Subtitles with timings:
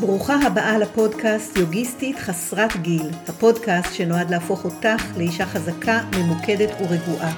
[0.00, 7.32] ברוכה הבאה לפודקאסט יוגיסטית חסרת גיל, הפודקאסט שנועד להפוך אותך לאישה חזקה, ממוקדת ורגועה.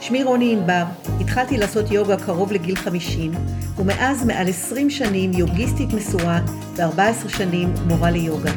[0.00, 0.82] שמי רוני ענבר,
[1.20, 3.32] התחלתי לעשות יוגה קרוב לגיל 50,
[3.78, 6.40] ומאז מעל 20 שנים יוגיסטית מסורה
[6.76, 8.52] ו-14 שנים מורה ליוגה.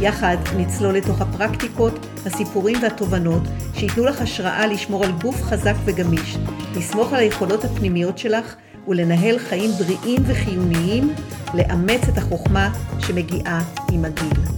[0.00, 3.42] יחד נצלול לתוך הפרקטיקות, הסיפורים והתובנות
[3.74, 6.36] שייתנו לך השראה לשמור על גוף חזק וגמיש,
[6.76, 8.56] לסמוך על היכולות הפנימיות שלך
[8.88, 11.14] ולנהל חיים בריאים וחיוניים,
[11.54, 14.56] לאמץ את החוכמה שמגיעה עם הגיל.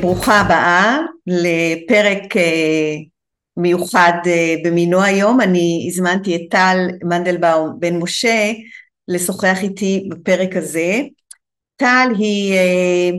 [0.00, 2.94] ברוכה הבאה לפרק אה,
[3.56, 5.40] מיוחד אה, במינו היום.
[5.40, 8.52] אני הזמנתי את טל מנדלבאום בן משה
[9.08, 11.00] לשוחח איתי בפרק הזה.
[11.76, 13.10] טל היא אה,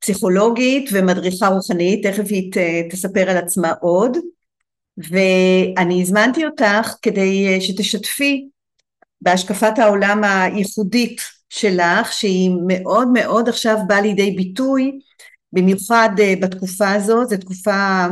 [0.00, 2.52] פסיכולוגית ומדריכה רוחנית, תכף היא
[2.90, 4.16] תספר על עצמה עוד.
[4.98, 8.48] ואני הזמנתי אותך כדי אה, שתשתפי
[9.20, 14.98] בהשקפת העולם הייחודית שלך, שהיא מאוד מאוד עכשיו באה לידי ביטוי,
[15.52, 18.06] במיוחד אה, בתקופה הזו, זו תקופה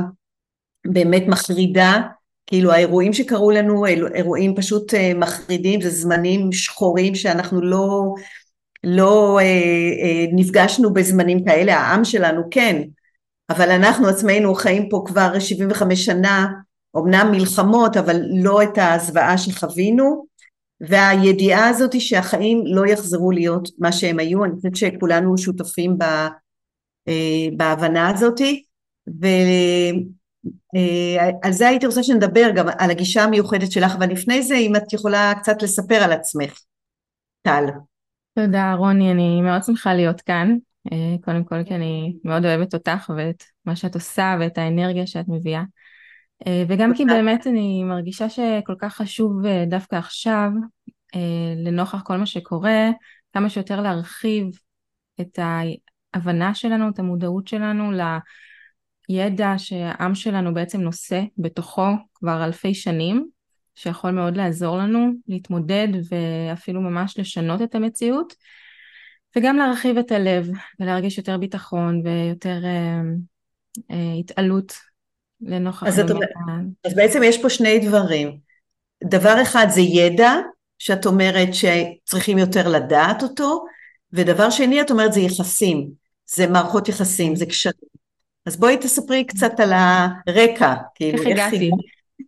[0.87, 2.01] באמת מחרידה,
[2.47, 8.15] כאילו האירועים שקרו לנו אירועים פשוט אה, מחרידים, זה זמנים שחורים שאנחנו לא,
[8.85, 9.39] לא
[10.33, 12.83] נפגשנו בזמנים כאלה, העם שלנו כן,
[13.51, 16.47] אבל אנחנו עצמנו חיים פה כבר 75 שנה
[16.99, 20.27] אמנם מלחמות אבל לא את הזוועה שחווינו
[20.81, 26.03] והידיעה הזאת היא שהחיים לא יחזרו להיות מה שהם היו, אני חושבת שכולנו שותפים ב,
[27.09, 28.41] אה, בהבנה הזאת
[29.07, 30.01] ועל
[31.45, 34.93] אה, זה הייתי רוצה שנדבר גם על הגישה המיוחדת שלך אבל לפני זה אם את
[34.93, 36.61] יכולה קצת לספר על עצמך,
[37.43, 37.65] טל.
[38.35, 40.57] תודה רוני, אני מאוד שמחה להיות כאן,
[40.93, 45.25] אה, קודם כל כי אני מאוד אוהבת אותך ואת מה שאת עושה ואת האנרגיה שאת
[45.29, 45.63] מביאה.
[46.47, 50.51] אה, וגם כי באמת אני מרגישה שכל כך חשוב אה, דווקא עכשיו,
[51.15, 52.91] אה, לנוכח כל מה שקורה,
[53.33, 54.47] כמה שיותר להרחיב
[55.21, 57.91] את ההבנה שלנו, את המודעות שלנו
[59.09, 63.29] לידע שהעם שלנו בעצם נושא בתוכו כבר אלפי שנים,
[63.75, 68.35] שיכול מאוד לעזור לנו להתמודד ואפילו ממש לשנות את המציאות,
[69.37, 70.49] וגם להרחיב את הלב
[70.81, 73.01] ולהרגיש יותר ביטחון ויותר אה,
[73.91, 74.73] אה, התעלות
[75.41, 76.29] לנוכח אז, באמת...
[76.85, 78.39] אז בעצם יש פה שני דברים.
[79.05, 80.33] דבר אחד זה ידע,
[80.79, 83.65] שאת אומרת שצריכים יותר לדעת אותו,
[84.13, 85.91] ודבר שני את אומרת זה יחסים,
[86.27, 87.97] זה מערכות יחסים, זה קשרים.
[88.47, 91.71] אז בואי תספרי קצת על הרקע, כאילו איך הגעתי,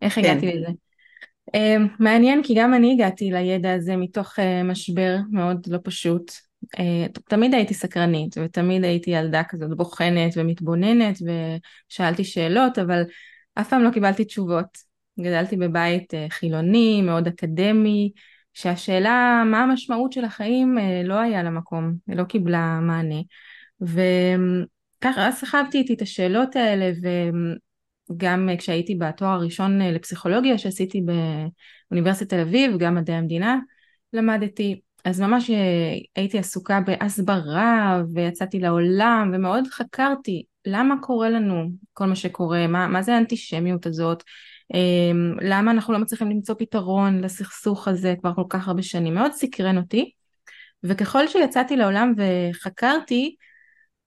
[0.02, 0.20] איך כן.
[0.20, 0.68] הגעתי לזה.
[1.56, 6.32] Uh, מעניין כי גם אני הגעתי לידע הזה מתוך uh, משבר מאוד לא פשוט.
[6.76, 11.18] Uh, תמיד הייתי סקרנית ותמיד הייתי ילדה כזאת בוחנת ומתבוננת
[11.90, 13.02] ושאלתי שאלות אבל
[13.54, 14.88] אף פעם לא קיבלתי תשובות.
[15.20, 18.12] גדלתי בבית uh, חילוני מאוד אקדמי
[18.54, 23.20] שהשאלה מה המשמעות של החיים uh, לא היה לה מקום, לא קיבלה מענה.
[23.80, 26.92] וככה סחבתי איתי את השאלות האלה
[28.10, 31.02] וגם כשהייתי בתואר הראשון לפסיכולוגיה שעשיתי
[31.90, 33.58] באוניברסיטת תל אביב, גם מדעי המדינה,
[34.12, 35.56] למדתי אז ממש אה,
[36.16, 43.02] הייתי עסוקה בהסברה ויצאתי לעולם ומאוד חקרתי למה קורה לנו כל מה שקורה, מה, מה
[43.02, 44.22] זה האנטישמיות הזאת,
[44.74, 49.32] אמ, למה אנחנו לא מצליחים למצוא פתרון לסכסוך הזה כבר כל כך הרבה שנים, מאוד
[49.32, 50.10] סקרן אותי
[50.82, 53.36] וככל שיצאתי לעולם וחקרתי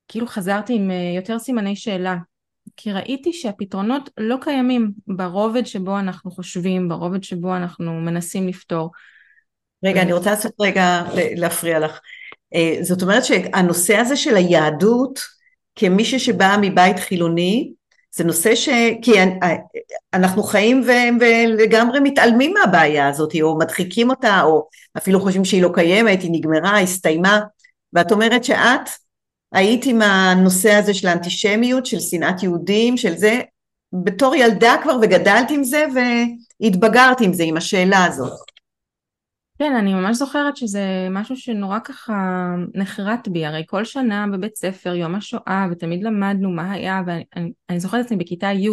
[0.08, 2.18] כאילו חזרתי עם אה, יותר סימני שאלה.
[2.78, 8.92] כי ראיתי שהפתרונות לא קיימים ברובד שבו אנחנו חושבים, ברובד שבו אנחנו מנסים לפתור
[9.84, 11.04] רגע, אני רוצה לעשות רגע,
[11.36, 12.00] להפריע לך.
[12.56, 15.20] אה, זאת אומרת שהנושא הזה של היהדות,
[15.76, 17.72] כמישהי שבאה מבית חילוני,
[18.16, 18.70] זה נושא ש...
[19.02, 19.56] כי אה,
[20.14, 20.84] אנחנו חיים
[21.20, 26.80] ולגמרי מתעלמים מהבעיה הזאת, או מדחיקים אותה, או אפילו חושבים שהיא לא קיימת, היא נגמרה,
[26.80, 27.42] הסתיימה,
[27.94, 28.90] ואת אומרת שאת
[29.52, 33.42] היית עם הנושא הזה של האנטישמיות, של שנאת יהודים, של זה,
[34.04, 35.86] בתור ילדה כבר וגדלת עם זה
[36.62, 38.51] והתבגרת עם זה, עם השאלה הזאת.
[39.62, 42.14] כן, אני ממש זוכרת שזה משהו שנורא ככה
[42.74, 48.06] נחרט בי, הרי כל שנה בבית ספר, יום השואה, ותמיד למדנו מה היה, ואני זוכרת
[48.06, 48.70] עצמי בכיתה י',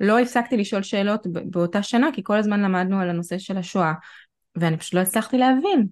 [0.00, 3.92] לא הפסקתי לשאול שאלות באותה שנה, כי כל הזמן למדנו על הנושא של השואה,
[4.56, 5.86] ואני פשוט לא הצלחתי להבין.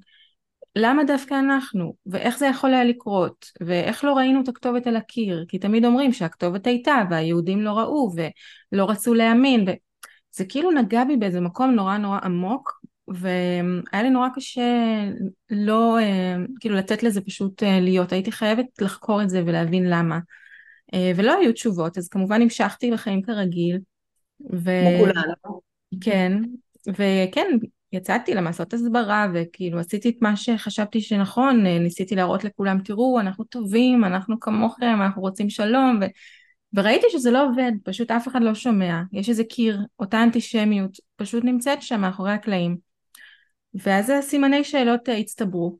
[0.76, 5.44] למה דווקא אנחנו, ואיך זה יכול היה לקרות, ואיך לא ראינו את הכתובת על הקיר,
[5.48, 8.10] כי תמיד אומרים שהכתובת הייתה, והיהודים לא ראו,
[8.72, 12.77] ולא רצו להאמין, וזה כאילו נגע בי באיזה מקום נורא נורא עמוק,
[13.14, 14.62] והיה לי נורא קשה
[15.50, 20.18] לא, אה, כאילו לתת לזה פשוט אה, להיות, הייתי חייבת לחקור את זה ולהבין למה.
[20.94, 23.78] אה, ולא היו תשובות, אז כמובן המשכתי לחיים כרגיל.
[24.52, 24.70] ו...
[24.70, 25.60] כמו כולנו.
[26.00, 26.32] כן,
[26.88, 27.46] וכן,
[27.92, 34.04] יצאתי למסעות הסברה וכאילו עשיתי את מה שחשבתי שנכון, ניסיתי להראות לכולם תראו אנחנו טובים,
[34.04, 36.04] אנחנו כמוכם, אנחנו רוצים שלום ו...
[36.74, 41.44] וראיתי שזה לא עובד, פשוט אף אחד לא שומע, יש איזה קיר, אותה אנטישמיות פשוט
[41.44, 42.87] נמצאת שם מאחורי הקלעים.
[43.74, 45.78] ואז הסימני שאלות הצטברו.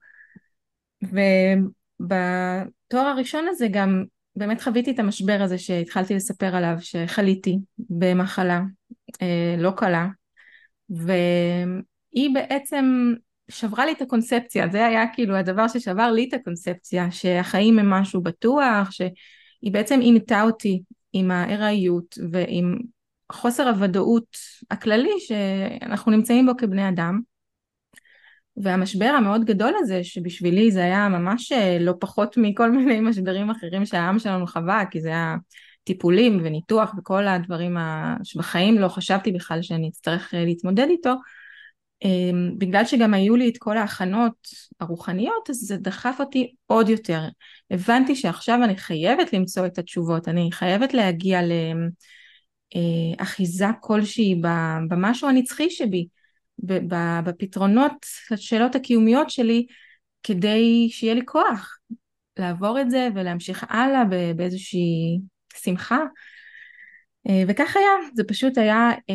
[1.03, 4.05] ובתואר הראשון הזה גם
[4.37, 8.61] באמת חוויתי את המשבר הזה שהתחלתי לספר עליו, שחליתי במחלה
[9.23, 10.07] אה, לא קלה,
[10.91, 13.15] והיא בעצם
[13.51, 18.23] שברה לי את הקונספציה, זה היה כאילו הדבר ששבר לי את הקונספציה, שהחיים הם משהו
[18.23, 20.83] בטוח, שהיא בעצם עינתה אותי
[21.13, 22.79] עם הארעיות ועם
[23.33, 24.37] חוסר הוודאות
[24.71, 27.21] הכללי שאנחנו נמצאים בו כבני אדם.
[28.63, 33.87] והמשבר המאוד גדול הזה, שבשבילי זה היה ממש אה, לא פחות מכל מיני משברים אחרים
[33.87, 35.37] שהעם שלנו חווה, כי זה היה
[35.85, 37.77] טיפולים וניתוח וכל הדברים
[38.25, 41.15] שבחיים לא חשבתי בכלל שאני אצטרך אה, להתמודד איתו,
[42.05, 44.49] אמ, בגלל שגם היו לי את כל ההכנות
[44.81, 47.23] הרוחניות, אז זה דחף אותי עוד יותר.
[47.71, 51.41] הבנתי שעכשיו אני חייבת למצוא את התשובות, אני חייבת להגיע
[53.21, 54.41] לאחיזה אה, כלשהי
[54.89, 56.07] במשהו הנצחי שבי.
[57.25, 59.67] בפתרונות השאלות הקיומיות שלי
[60.23, 61.79] כדי שיהיה לי כוח
[62.39, 64.05] לעבור את זה ולהמשיך הלאה
[64.37, 65.19] באיזושהי
[65.57, 65.99] שמחה.
[67.29, 68.11] אה, וכך היה.
[68.15, 69.15] זה פשוט היה אה,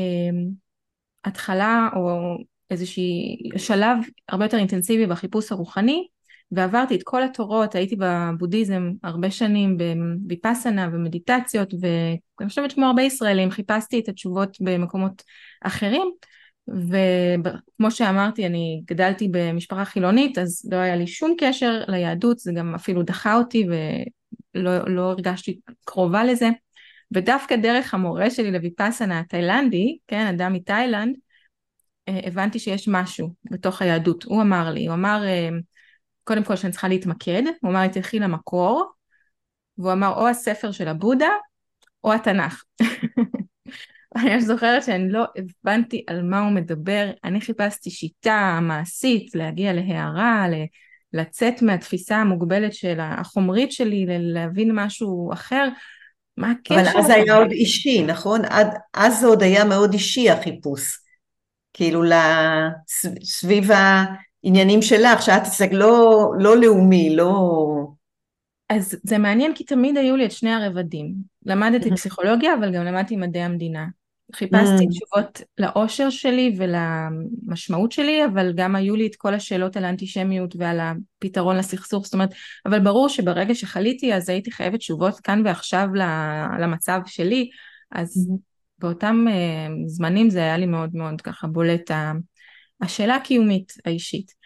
[1.25, 2.35] התחלה או
[2.71, 3.97] איזושהי שלב
[4.29, 6.07] הרבה יותר אינטנסיבי בחיפוש הרוחני
[6.51, 13.51] ועברתי את כל התורות, הייתי בבודהיזם הרבה שנים בוויפאסנה ומדיטציות ואני חושבת כמו הרבה ישראלים
[13.51, 15.23] חיפשתי את התשובות במקומות
[15.61, 16.11] אחרים
[16.67, 22.75] וכמו שאמרתי אני גדלתי במשפחה חילונית אז לא היה לי שום קשר ליהדות זה גם
[22.75, 23.67] אפילו דחה אותי
[24.55, 26.49] ולא לא הרגשתי קרובה לזה.
[27.13, 31.15] ודווקא דרך המורה שלי לויפאסנה התאילנדי כן אדם מתאילנד
[32.07, 34.23] אה, הבנתי שיש משהו בתוך היהדות.
[34.23, 35.49] הוא אמר לי הוא אמר אה,
[36.23, 38.91] קודם כל שאני צריכה להתמקד הוא אמר לי תלכי למקור
[39.77, 41.29] והוא אמר או הספר של הבודה
[42.03, 42.63] או התנ"ך
[44.15, 50.45] אני זוכרת שאני לא הבנתי על מה הוא מדבר, אני חיפשתי שיטה מעשית להגיע להערה,
[51.13, 55.67] לצאת מהתפיסה המוגבלת של החומרית שלי, להבין משהו אחר,
[56.37, 56.91] מה הקשר?
[56.91, 58.41] אבל אז היה עוד אישי, נכון?
[58.45, 60.97] עד, אז זה עוד היה מאוד אישי החיפוש,
[61.73, 62.03] כאילו
[63.23, 67.39] סביב העניינים שלך, שאת לא, לא לאומי, לא...
[68.69, 71.13] אז זה מעניין כי תמיד היו לי את שני הרבדים.
[71.45, 73.85] למדתי פסיכולוגיה אבל גם למדתי מדעי המדינה.
[74.35, 74.89] חיפשתי mm.
[74.89, 80.79] תשובות לאושר שלי ולמשמעות שלי, אבל גם היו לי את כל השאלות על האנטישמיות ועל
[80.79, 82.29] הפתרון לסכסוך, זאת אומרת,
[82.65, 85.87] אבל ברור שברגע שחליתי אז הייתי חייבת תשובות כאן ועכשיו
[86.59, 87.49] למצב שלי,
[87.91, 88.37] אז mm-hmm.
[88.79, 91.91] באותם uh, זמנים זה היה לי מאוד מאוד ככה בולט
[92.81, 94.43] השאלה הקיומית האישית.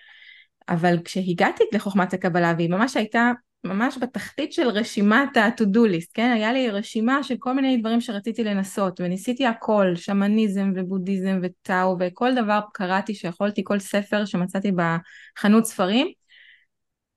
[0.69, 3.31] אבל כשהגעתי לחוכמת הקבלה והיא ממש הייתה
[3.67, 6.31] ממש בתחתית של רשימת ה-to-do list, כן?
[6.35, 12.35] היה לי רשימה של כל מיני דברים שרציתי לנסות, וניסיתי הכל, שמניזם ובודהיזם וטאו, וכל
[12.35, 16.07] דבר קראתי שיכולתי, כל ספר שמצאתי בחנות ספרים.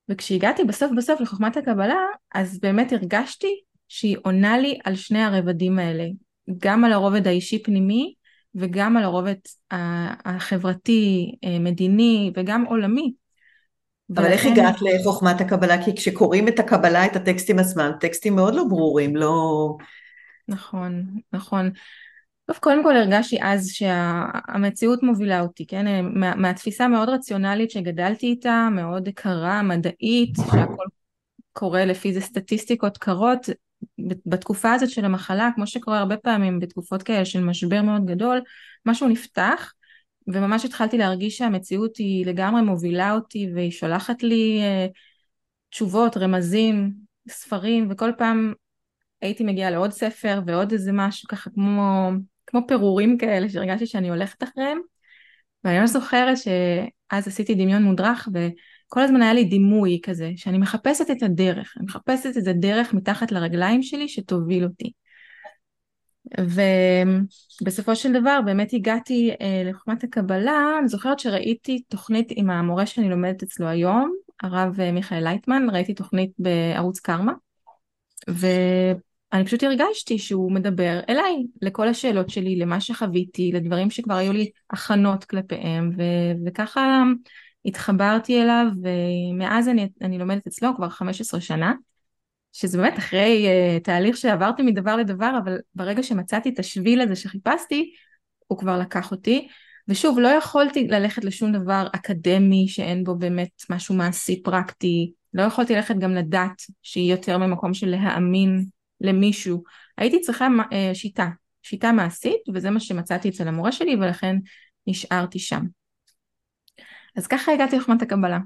[0.09, 6.05] וכשהגעתי בסוף בסוף לחוכמת הקבלה, אז באמת הרגשתי שהיא עונה לי על שני הרבדים האלה,
[6.57, 8.13] גם על הרובד האישי פנימי,
[8.55, 9.35] וגם על הרובד
[10.25, 13.13] החברתי, אה, מדיני, וגם עולמי.
[14.15, 15.85] אבל איך הגעת לחוכמת הקבלה?
[15.85, 19.77] כי כשקוראים את הקבלה, את הטקסטים עצמם, טקסטים מאוד לא ברורים, לא...
[20.47, 21.71] נכון, נכון.
[22.45, 26.05] טוב, קודם כל הרגשתי אז שהמציאות מובילה אותי, כן?
[26.05, 30.85] מה, מהתפיסה המאוד רציונלית שגדלתי איתה, מאוד קרה, מדעית, שהכל
[31.53, 33.49] קורה לפי איזה סטטיסטיקות קרות,
[34.25, 38.41] בתקופה הזאת של המחלה, כמו שקורה הרבה פעמים בתקופות כאלה של משבר מאוד גדול,
[38.85, 39.73] משהו נפתח,
[40.27, 44.91] וממש התחלתי להרגיש שהמציאות היא לגמרי מובילה אותי והיא שולחת לי uh,
[45.69, 46.91] תשובות, רמזים,
[47.29, 48.53] ספרים, וכל פעם
[49.21, 52.09] הייתי מגיעה לעוד ספר ועוד איזה משהו ככה כמו,
[52.47, 54.79] כמו פירורים כאלה שהרגשתי שאני הולכת אחריהם.
[55.63, 61.11] ואני ממש זוכרת שאז עשיתי דמיון מודרך וכל הזמן היה לי דימוי כזה שאני מחפשת
[61.11, 64.91] את הדרך, אני מחפשת את הדרך מתחת לרגליים שלי שתוביל אותי.
[67.61, 73.09] ובסופו של דבר באמת הגעתי אה, לחוכמת הקבלה, אני זוכרת שראיתי תוכנית עם המורה שאני
[73.09, 74.13] לומדת אצלו היום,
[74.43, 77.33] הרב אה, מיכאל לייטמן, ראיתי תוכנית בערוץ קרמה,
[78.27, 84.49] ואני פשוט הרגשתי שהוא מדבר אליי, לכל השאלות שלי, למה שחוויתי, לדברים שכבר היו לי
[84.69, 87.03] הכנות כלפיהם, ו- וככה
[87.65, 91.73] התחברתי אליו, ומאז אני, אני לומדת אצלו כבר 15 שנה.
[92.53, 97.93] שזה באמת אחרי uh, תהליך שעברתי מדבר לדבר, אבל ברגע שמצאתי את השביל הזה שחיפשתי,
[98.47, 99.47] הוא כבר לקח אותי.
[99.87, 105.75] ושוב, לא יכולתי ללכת לשום דבר אקדמי שאין בו באמת משהו מעשי פרקטי, לא יכולתי
[105.75, 108.65] ללכת גם לדת שהיא יותר ממקום של להאמין
[109.01, 109.63] למישהו,
[109.97, 111.27] הייתי צריכה אה, שיטה,
[111.61, 114.35] שיטה מעשית, וזה מה שמצאתי אצל המורה שלי ולכן
[114.87, 115.65] נשארתי שם.
[117.15, 118.39] אז ככה הגעתי לחוכמת הקבלה,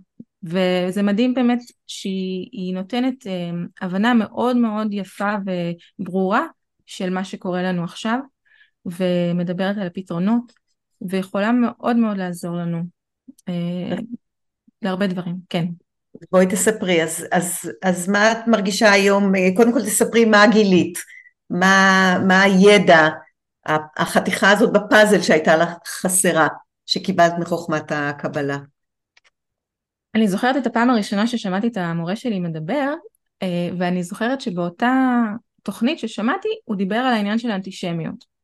[0.46, 3.50] וזה מדהים באמת שהיא נותנת אה,
[3.82, 5.36] הבנה מאוד מאוד יפה
[6.00, 6.46] וברורה
[6.86, 8.20] של מה שקורה לנו עכשיו,
[8.86, 10.54] ומדברת על הפתרונות,
[11.10, 12.84] ויכולה מאוד מאוד לעזור לנו
[13.50, 13.96] אה,
[14.82, 15.66] להרבה דברים, כן.
[16.32, 21.00] בואי תספרי, אז, אז, אז מה את מרגישה היום, אה, קודם כל תספרי מה גילית,
[21.50, 23.08] מה, מה הידע,
[23.98, 26.48] החתיכה הזאת בפאזל שהייתה לך חסרה,
[26.86, 28.58] שקיבלת מחוכמת הקבלה.
[30.16, 32.94] אני זוכרת את הפעם הראשונה ששמעתי את המורה שלי מדבר,
[33.44, 35.22] אה, ואני זוכרת שבאותה
[35.64, 38.36] תוכנית ששמעתי, הוא דיבר על העניין של האנטישמיות.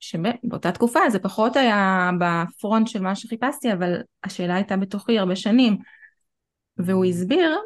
[0.00, 5.76] שבאותה תקופה זה פחות היה בפרונט של מה שחיפשתי, אבל השאלה הייתה בתוכי הרבה שנים.
[6.76, 7.56] והוא הסביר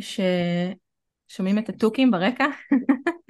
[0.00, 2.46] ששומעים את התוכים ברקע?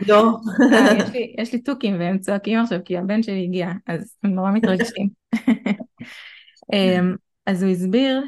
[0.09, 0.37] לא.
[0.73, 4.35] אה, יש, לי, יש לי תוכים והם צועקים עכשיו כי הבן שלי הגיע, אז הם
[4.35, 5.09] נורא מתרגשים.
[6.73, 7.15] אמ,
[7.47, 8.25] אז הוא הסביר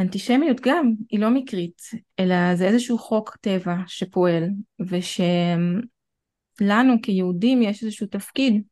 [0.00, 1.82] שאנטישמיות גם היא לא מקרית,
[2.18, 4.44] אלא זה איזשהו חוק טבע שפועל,
[4.80, 5.82] ושלנו
[7.02, 8.62] כיהודים יש איזשהו תפקיד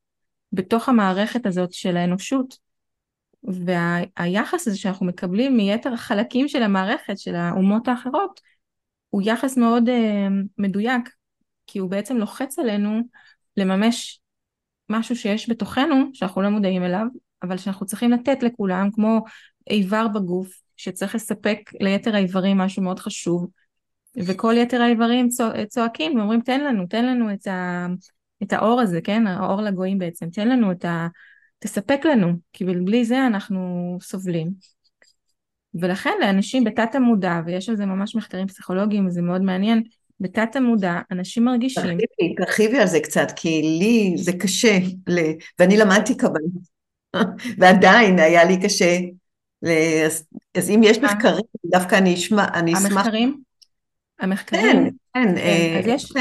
[0.52, 2.58] בתוך המערכת הזאת של האנושות,
[3.44, 8.40] והיחס הזה שאנחנו מקבלים מיתר החלקים של המערכת, של האומות האחרות,
[9.10, 9.92] הוא יחס מאוד uh,
[10.58, 11.10] מדויק,
[11.66, 13.00] כי הוא בעצם לוחץ עלינו
[13.56, 14.20] לממש
[14.88, 17.06] משהו שיש בתוכנו, שאנחנו לא מודעים אליו,
[17.42, 19.20] אבל שאנחנו צריכים לתת לכולם, כמו
[19.70, 23.48] איבר בגוף, שצריך לספק ליתר האיברים משהו מאוד חשוב,
[24.16, 27.86] וכל יתר האיברים צוע, צועקים ואומרים תן לנו, תן לנו את, ה,
[28.42, 29.26] את האור הזה, כן?
[29.26, 31.08] האור לגויים בעצם, תן לנו את ה...
[31.58, 34.50] תספק לנו, כי בלי זה אנחנו סובלים.
[35.74, 39.82] ולכן לאנשים בתת המודע, ויש על זה ממש מחקרים פסיכולוגיים וזה מאוד מעניין,
[40.20, 41.82] בתת המודע אנשים מרגישים...
[41.82, 45.20] תרחיבי, תרחיבי על זה קצת, כי לי זה קשה, ל...
[45.58, 46.48] ואני למדתי קבלה,
[47.58, 48.98] ועדיין היה לי קשה.
[49.62, 52.92] אז, אז אם יש מחקרים, דווקא אני אשמע, אני אשמח...
[52.92, 53.40] המחקרים?
[54.20, 54.62] המחקרים?
[54.62, 54.84] כן,
[55.14, 55.34] כן.
[55.34, 56.12] כן אה, אז יש,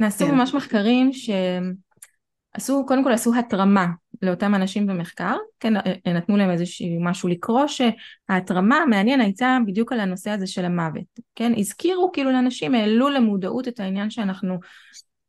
[0.00, 0.34] נעשו כן.
[0.34, 3.86] ממש מחקרים שעשו, קודם כל עשו התרמה
[4.22, 9.92] לאותם אנשים במחקר, כן, אה, אה, נתנו להם איזשהו משהו לקרוא, שההתרמה המעניין הייתה בדיוק
[9.92, 14.58] על הנושא הזה של המוות, כן, הזכירו כאילו לאנשים, העלו למודעות את העניין שאנחנו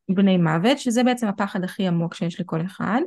[0.09, 3.01] בני מוות, שזה בעצם הפחד הכי עמוק שיש לכל אחד,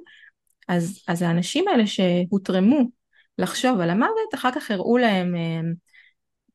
[0.69, 3.02] אז, אז האנשים האלה שהותרמו
[3.43, 5.61] לחשוב על המוות, אחר כך הראו להם אה,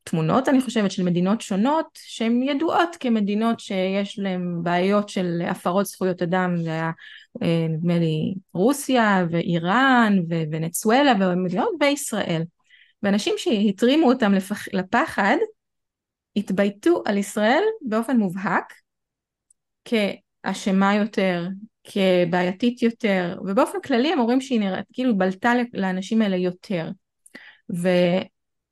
[0.04, 6.22] תמונות אני חושבת של מדינות שונות שהן ידועות כמדינות שיש להן בעיות של הפרות זכויות
[6.22, 6.92] אדם זה היה
[7.44, 10.20] אה, נדמה לי רוסיה ואיראן
[10.52, 12.44] וונצואלה ומדינות וישראל.
[13.04, 15.38] ואנשים שהתרימו אותם לפח, לפחד
[16.36, 18.74] התבייתו על ישראל באופן מובהק
[19.86, 21.48] כאשמה יותר
[21.88, 26.90] כבעייתית יותר ובאופן כללי הם אומרים שהיא נראית כאילו בלטה לאנשים האלה יותר
[27.76, 27.90] ו...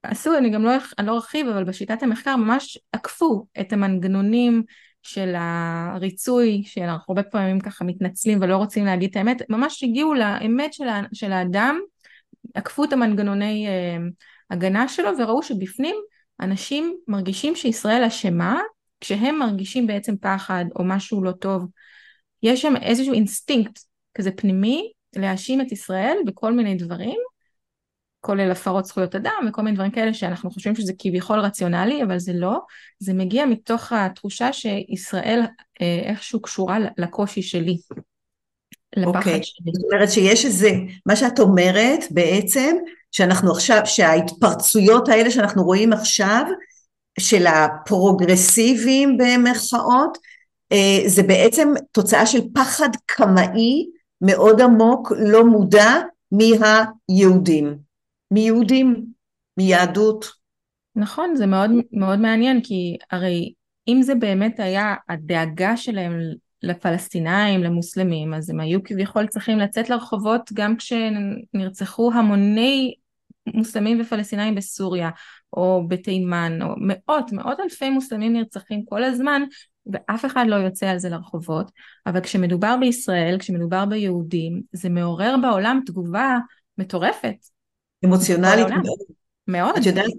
[0.03, 0.71] עשו, אני גם לא,
[1.03, 4.63] לא ארחיב, אבל בשיטת המחקר ממש עקפו את המנגנונים
[5.01, 10.73] של הריצוי, שאנחנו הרבה פעמים ככה מתנצלים ולא רוצים להגיד את האמת, ממש הגיעו לאמת
[10.73, 11.79] של, של האדם,
[12.53, 13.97] עקפו את המנגנוני אה,
[14.49, 15.95] הגנה שלו וראו שבפנים
[16.41, 18.59] אנשים מרגישים שישראל אשמה,
[19.01, 21.67] כשהם מרגישים בעצם פחד או משהו לא טוב.
[22.45, 23.79] יש שם איזשהו אינסטינקט
[24.17, 27.19] כזה פנימי להאשים את ישראל בכל מיני דברים,
[28.21, 32.33] כולל הפרות זכויות אדם וכל מיני דברים כאלה שאנחנו חושבים שזה כביכול רציונלי, אבל זה
[32.33, 32.59] לא,
[32.99, 35.41] זה מגיע מתוך התחושה שישראל
[35.81, 37.77] אה, איכשהו קשורה לקושי שלי.
[38.95, 39.43] לפחד okay.
[39.43, 39.71] שלי.
[39.73, 40.71] זאת אומרת שיש איזה,
[41.05, 42.75] מה שאת אומרת בעצם,
[43.11, 46.43] שאנחנו עכשיו, שההתפרצויות האלה שאנחנו רואים עכשיו,
[47.19, 50.17] של הפרוגרסיביים במרכאות,
[51.05, 53.85] זה בעצם תוצאה של פחד קמאי
[54.21, 55.91] מאוד עמוק, לא מודע,
[56.31, 57.77] מהיהודים.
[58.31, 59.05] מיהודים,
[59.57, 60.25] מיהדות.
[60.95, 63.53] נכון, זה מאוד, מאוד מעניין, כי הרי
[63.87, 66.19] אם זה באמת היה הדאגה שלהם
[66.63, 72.93] לפלסטינאים, למוסלמים, אז הם היו כביכול צריכים לצאת לרחובות גם כשנרצחו המוני
[73.53, 75.09] מוסלמים ופלסטינאים בסוריה,
[75.53, 79.41] או בתימן, או מאות, מאות אלפי מוסלמים נרצחים כל הזמן,
[79.93, 81.71] ואף אחד לא יוצא על זה לרחובות,
[82.05, 86.37] אבל כשמדובר בישראל, כשמדובר ביהודים, זה מעורר בעולם תגובה
[86.77, 87.35] מטורפת.
[88.05, 88.97] אמוציונלית מאוד.
[89.47, 89.77] מאוד.
[89.77, 90.11] את יודעת,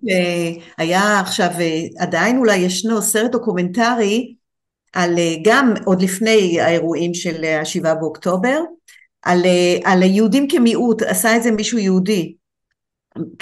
[0.78, 1.50] היה עכשיו,
[1.98, 4.34] עדיין אולי ישנו סרט דוקומנטרי
[4.92, 8.60] על גם עוד לפני האירועים של השבעה באוקטובר,
[9.22, 12.34] על, אה, על היהודים כמיעוט, עשה את זה מישהו יהודי,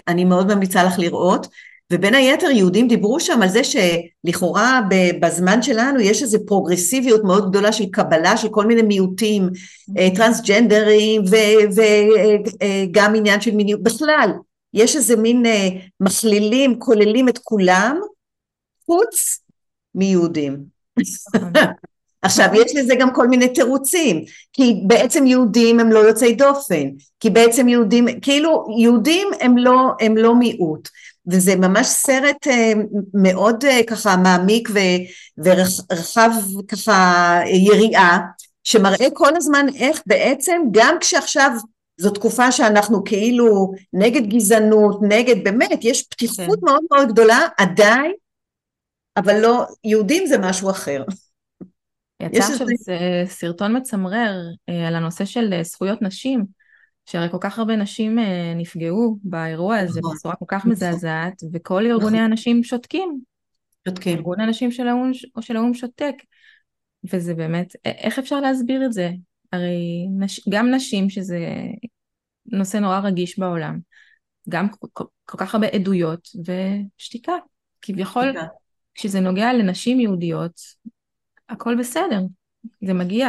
[0.08, 1.46] אני מאוד ממליצה לך לראות,
[1.92, 4.80] ובין היתר יהודים דיברו שם על זה שלכאורה
[5.20, 9.50] בזמן שלנו יש איזו פרוגרסיביות מאוד גדולה של קבלה של כל מיני מיעוטים,
[9.98, 11.22] אה, טרנסג'נדרים
[11.74, 14.30] וגם עניין של מיניות, בכלל
[14.74, 15.42] יש איזה מין
[16.00, 18.00] מכלילים, כוללים את כולם,
[18.86, 19.40] חוץ
[19.94, 20.64] מיהודים.
[21.34, 21.52] נכון.
[22.24, 26.88] עכשיו יש לזה גם כל מיני תירוצים, כי בעצם יהודים הם לא יוצאי דופן,
[27.20, 30.88] כי בעצם יהודים, כאילו יהודים הם לא, הם לא מיעוט,
[31.26, 32.72] וזה ממש סרט אה,
[33.14, 34.78] מאוד אה, ככה מעמיק ו,
[35.38, 36.30] ורחב
[36.68, 38.18] ככה יריעה,
[38.64, 41.50] שמראה כל הזמן איך בעצם גם כשעכשיו
[41.96, 46.66] זו תקופה שאנחנו כאילו נגד גזענות, נגד באמת, יש פתיחות כן.
[46.66, 48.12] מאוד מאוד גדולה, עדיין,
[49.16, 51.04] אבל לא, יהודים זה משהו אחר.
[52.22, 54.32] יצא עכשיו איזה סרטון מצמרר
[54.68, 56.44] אה, על הנושא של זכויות נשים,
[57.06, 60.14] שהרי כל כך הרבה נשים אה, נפגעו באירוע הזה נכון.
[60.14, 60.70] בצורה כל כך נכון.
[60.72, 62.30] מזעזעת, וכל ארגוני נכון.
[62.30, 63.20] הנשים שותקים.
[63.88, 64.16] שותקים.
[64.16, 66.14] ארגון הנשים של האו"ם או של האו"ם שותק.
[67.12, 69.10] וזה באמת, איך אפשר להסביר את זה?
[69.52, 71.38] הרי נש, גם נשים, שזה
[72.46, 73.78] נושא נורא רגיש בעולם,
[74.48, 74.86] גם כל,
[75.24, 76.28] כל, כך הרבה עדויות
[76.98, 77.32] ושתיקה.
[77.82, 78.32] כביכול,
[78.94, 80.60] כשזה נוגע לנשים יהודיות,
[81.48, 82.20] הכל בסדר,
[82.86, 83.28] זה מגיע.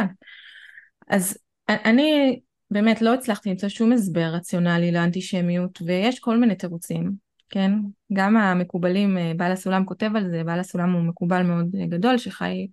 [1.08, 7.12] אז אני באמת לא הצלחתי למצוא שום הסבר רציונלי לאנטישמיות, ויש כל מיני תירוצים,
[7.50, 7.72] כן?
[8.12, 12.66] גם המקובלים, אה, בעל הסולם כותב על זה, בעל הסולם הוא מקובל מאוד גדול שחי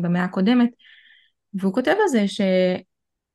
[0.00, 0.70] במאה הקודמת,
[1.54, 2.24] והוא כותב על זה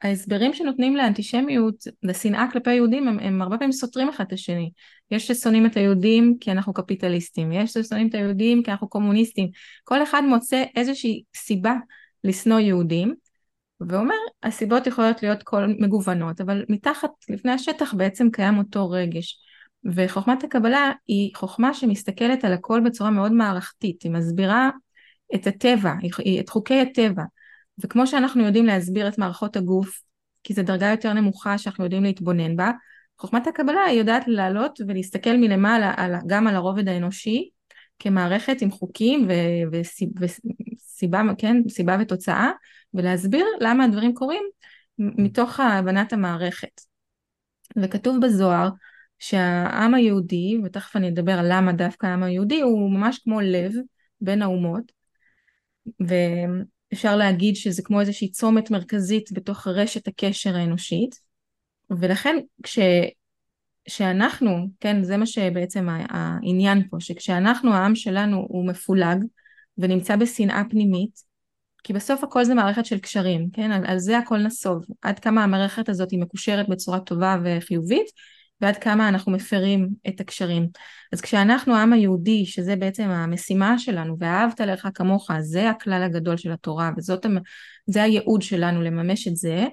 [0.04, 4.72] שההסברים שנותנים לאנטישמיות, לשנאה כלפי יהודים, הם, הם הרבה פעמים סותרים אחד את השני.
[5.12, 9.50] יש ששונאים את היהודים כי אנחנו קפיטליסטים, יש ששונאים את היהודים כי אנחנו קומוניסטים.
[9.84, 11.76] כל אחד מוצא איזושהי סיבה
[12.24, 13.16] לשנוא יהודים,
[13.88, 19.38] ואומר, הסיבות יכולות להיות כל מגוונות, אבל מתחת, לפני השטח בעצם קיים אותו רגש.
[19.96, 24.70] וחוכמת הקבלה היא חוכמה שמסתכלת על הכל בצורה מאוד מערכתית, היא מסבירה
[25.36, 25.94] את הטבע,
[26.40, 27.24] את חוקי הטבע.
[27.80, 30.02] וכמו שאנחנו יודעים להסביר את מערכות הגוף,
[30.44, 32.72] כי זו דרגה יותר נמוכה שאנחנו יודעים להתבונן בה,
[33.20, 37.50] חוכמת הקבלה היא יודעת לעלות ולהסתכל מלמעלה על, גם על הרובד האנושי
[38.00, 39.28] כמערכת עם חוקים
[39.72, 42.52] וסיבה, כן, סיבה ותוצאה
[42.94, 44.44] ולהסביר למה הדברים קורים
[45.00, 46.82] מתוך הבנת המערכת.
[47.78, 48.70] וכתוב בזוהר
[49.20, 53.72] שהעם היהודי, ותכף אני אדבר על למה דווקא העם היהודי, הוא ממש כמו לב
[54.22, 54.92] בין האומות,
[56.00, 61.16] ואפשר להגיד שזה כמו איזושהי צומת מרכזית בתוך רשת הקשר האנושית.
[61.90, 62.80] ולכן כש...
[63.88, 69.24] שאנחנו, כן, זה מה שבעצם העניין פה, שכשאנחנו, העם שלנו הוא מפולג
[69.78, 71.31] ונמצא בשנאה פנימית,
[71.84, 75.44] כי בסוף הכל זה מערכת של קשרים, כן, על, על זה הכל נסוב, עד כמה
[75.44, 78.06] המערכת הזאת היא מקושרת בצורה טובה וחיובית,
[78.62, 80.68] ועד כמה אנחנו מפרים את הקשרים.
[81.14, 86.52] אז כשאנחנו העם היהודי, שזה בעצם המשימה שלנו, ואהבת לך כמוך, זה הכלל הגדול של
[86.52, 89.66] התורה, וזה הייעוד שלנו לממש את זה,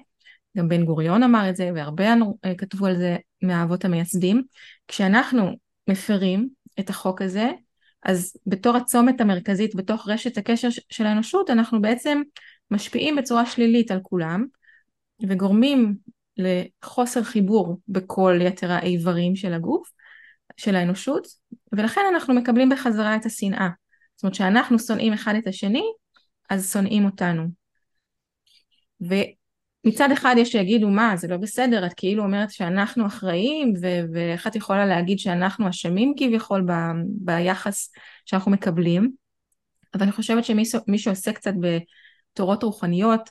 [0.57, 2.13] גם בן גוריון אמר את זה והרבה
[2.45, 4.43] אה, כתבו על זה מהאבות המייסדים,
[4.87, 5.51] כשאנחנו
[5.89, 7.51] מפרים את החוק הזה,
[8.03, 12.21] אז בתור הצומת המרכזית בתוך רשת הקשר של האנושות אנחנו בעצם
[12.71, 14.45] משפיעים בצורה שלילית על כולם
[15.27, 15.95] וגורמים
[16.37, 19.89] לחוסר חיבור בכל יתר האיברים של הגוף,
[20.57, 21.27] של האנושות,
[21.71, 23.69] ולכן אנחנו מקבלים בחזרה את השנאה.
[24.15, 25.83] זאת אומרת שאנחנו שונאים אחד את השני,
[26.49, 27.43] אז שונאים אותנו.
[29.89, 34.47] מצד אחד יש שיגידו מה זה לא בסדר את כאילו אומרת שאנחנו אחראים ו- ואיך
[34.47, 37.91] את יכולה להגיד שאנחנו אשמים כביכול ב- ביחס
[38.25, 39.11] שאנחנו מקבלים?
[39.93, 43.29] אבל אני חושבת שמי שעושה קצת בתורות רוחניות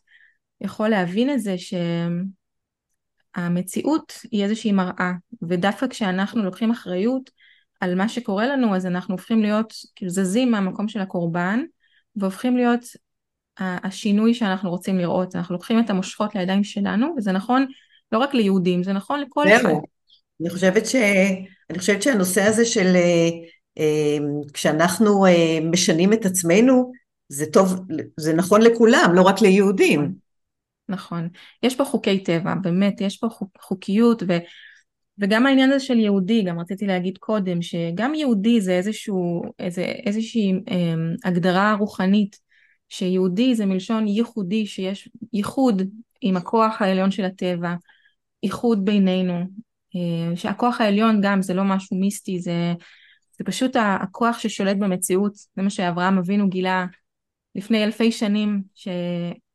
[0.60, 1.54] יכול להבין את זה
[3.36, 5.12] שהמציאות היא איזושהי מראה
[5.48, 7.30] ודווקא כשאנחנו לוקחים אחריות
[7.80, 11.60] על מה שקורה לנו אז אנחנו הופכים להיות כאילו זזים מהמקום של הקורבן
[12.16, 12.84] והופכים להיות
[13.60, 17.66] השינוי שאנחנו רוצים לראות, אנחנו לוקחים את המושכות לידיים שלנו, וזה נכון
[18.12, 19.68] לא רק ליהודים, זה נכון לכל אחד.
[20.40, 20.94] אני חושבת, ש...
[21.70, 23.28] אני חושבת שהנושא הזה של אה,
[23.78, 24.18] אה,
[24.52, 26.92] כשאנחנו אה, משנים את עצמנו,
[27.28, 27.80] זה טוב,
[28.16, 30.14] זה נכון לכולם, לא רק ליהודים.
[30.88, 31.28] נכון.
[31.62, 34.38] יש פה חוקי טבע, באמת, יש פה חוק, חוקיות, ו,
[35.18, 40.52] וגם העניין הזה של יהודי, גם רציתי להגיד קודם, שגם יהודי זה איזשהו, איזה, איזושהי
[40.52, 40.94] אה,
[41.24, 42.47] הגדרה רוחנית
[42.88, 45.82] שיהודי זה מלשון ייחודי, שיש ייחוד
[46.20, 47.74] עם הכוח העליון של הטבע,
[48.42, 49.34] ייחוד בינינו,
[49.96, 52.72] אה, שהכוח העליון גם זה לא משהו מיסטי, זה,
[53.38, 56.86] זה פשוט הכוח ששולט במציאות, זה מה שאברהם אבינו גילה
[57.54, 58.62] לפני אלפי שנים,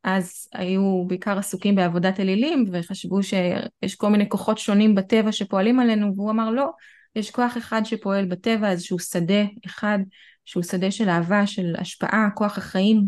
[0.03, 6.15] אז היו בעיקר עסוקים בעבודת אלילים וחשבו שיש כל מיני כוחות שונים בטבע שפועלים עלינו
[6.15, 6.69] והוא אמר לא,
[7.15, 9.99] יש כוח אחד שפועל בטבע, איזשהו שדה אחד
[10.45, 13.07] שהוא שדה של אהבה, של השפעה, כוח החיים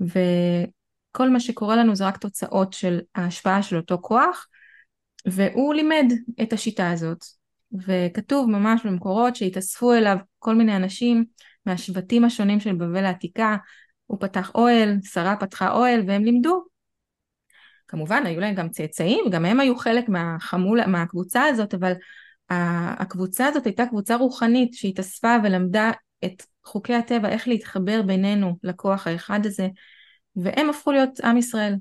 [0.00, 4.46] וכל מה שקורה לנו זה רק תוצאות של ההשפעה של אותו כוח
[5.26, 7.24] והוא לימד את השיטה הזאת
[7.72, 11.24] וכתוב ממש במקורות שהתאספו אליו כל מיני אנשים
[11.66, 13.56] מהשבטים השונים של בבל העתיקה
[14.06, 16.64] הוא פתח אוהל, שרה פתחה אוהל והם לימדו.
[17.88, 21.92] כמובן היו להם גם צאצאים, גם הם היו חלק מהחמול, מהקבוצה הזאת, אבל
[22.98, 25.90] הקבוצה הזאת הייתה קבוצה רוחנית שהתאספה ולמדה
[26.24, 29.68] את חוקי הטבע, איך להתחבר בינינו לכוח האחד הזה,
[30.36, 31.74] והם הפכו להיות עם ישראל.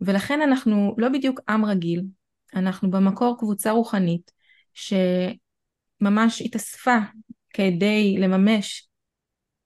[0.00, 2.02] ולכן אנחנו לא בדיוק עם רגיל,
[2.54, 4.32] אנחנו במקור קבוצה רוחנית
[4.74, 6.96] שממש התאספה
[7.50, 8.88] כדי לממש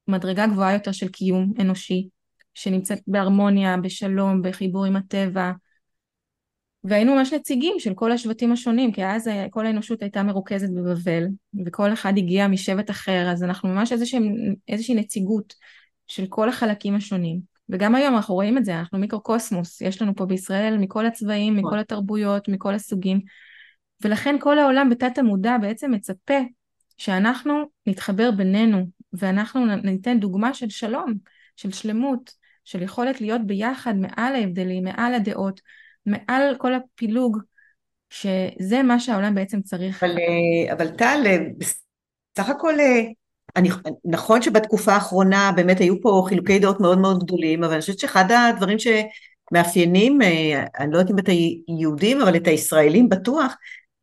[0.08, 2.08] מדרגה גבוהה יותר של קיום אנושי,
[2.54, 5.52] שנמצאת בהרמוניה, בשלום, בחיבור עם הטבע.
[6.84, 11.26] והיינו ממש נציגים של כל השבטים השונים, כי אז כל האנושות הייתה מרוכזת בבבל,
[11.66, 14.20] וכל אחד הגיע משבט אחר, אז אנחנו ממש איזושהי,
[14.68, 15.54] איזושהי נציגות
[16.06, 17.40] של כל החלקים השונים.
[17.68, 21.78] וגם היום אנחנו רואים את זה, אנחנו מיקרוקוסמוס, יש לנו פה בישראל מכל הצבעים, מכל
[21.78, 23.20] התרבויות, מכל הסוגים,
[24.04, 26.38] ולכן כל העולם בתת המודע בעצם מצפה
[26.98, 31.14] שאנחנו נתחבר בינינו ואנחנו ניתן דוגמה של שלום,
[31.56, 32.30] של שלמות,
[32.64, 35.60] של יכולת להיות ביחד מעל ההבדלים, מעל הדעות,
[36.06, 37.38] מעל כל הפילוג,
[38.10, 40.04] שזה מה שהעולם בעצם צריך.
[40.04, 43.02] אבל, אה, אבל טל, אה, בסך הכל, אה,
[43.56, 43.68] אני,
[44.04, 48.24] נכון שבתקופה האחרונה באמת היו פה חילוקי דעות מאוד מאוד גדולים, אבל אני חושבת שאחד
[48.32, 50.18] הדברים שמאפיינים,
[50.78, 53.54] אני לא יודעת אם את היהודים, אבל את הישראלים בטוח,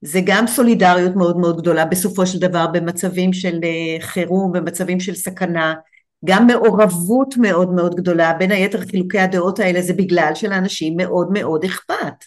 [0.02, 3.60] זה גם סולידריות מאוד מאוד גדולה בסופו של דבר במצבים של
[4.00, 5.74] חירום, במצבים של סכנה,
[6.26, 11.64] גם מעורבות מאוד מאוד גדולה, בין היתר חילוקי הדעות האלה זה בגלל שלאנשים מאוד מאוד
[11.64, 12.26] אכפת.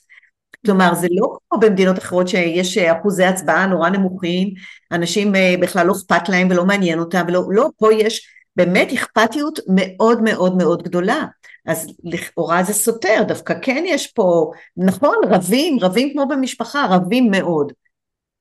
[0.67, 4.49] כלומר זה לא כמו במדינות אחרות שיש אחוזי הצבעה נורא נמוכים,
[4.93, 9.59] אנשים אה, בכלל לא אכפת להם ולא מעניין אותם, ולא, לא, פה יש באמת אכפתיות
[9.69, 11.25] מאוד מאוד מאוד גדולה.
[11.67, 17.73] אז לכאורה זה סותר, דווקא כן יש פה, נכון, רבים, רבים כמו במשפחה, רבים מאוד.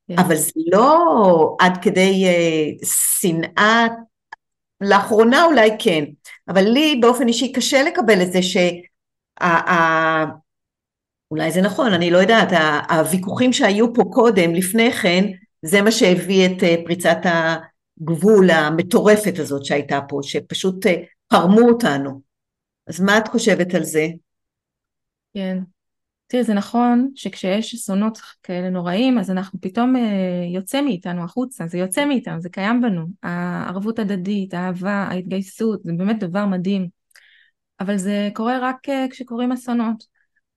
[0.07, 0.19] כן.
[0.19, 3.87] אבל זה לא עד כדי uh, שנאה,
[4.81, 6.03] לאחרונה אולי כן,
[6.47, 8.69] אבל לי באופן אישי קשה לקבל את זה שה...
[11.31, 12.49] אולי זה נכון, אני לא יודעת,
[12.89, 15.23] הוויכוחים שהיו פה קודם, לפני כן,
[15.61, 20.85] זה מה שהביא את uh, פריצת הגבול המטורפת הזאת שהייתה פה, שפשוט
[21.27, 22.21] פרמו אותנו.
[22.87, 24.07] אז מה את חושבת על זה?
[25.33, 25.57] כן.
[26.27, 30.01] תראי, זה נכון שכשיש אסונות כאלה נוראים, אז אנחנו פתאום אה,
[30.53, 33.05] יוצא מאיתנו החוצה, זה יוצא מאיתנו, זה קיים בנו.
[33.23, 36.87] הערבות הדדית, האהבה, ההתגייסות, זה באמת דבר מדהים.
[37.79, 40.03] אבל זה קורה רק אה, כשקורים אסונות.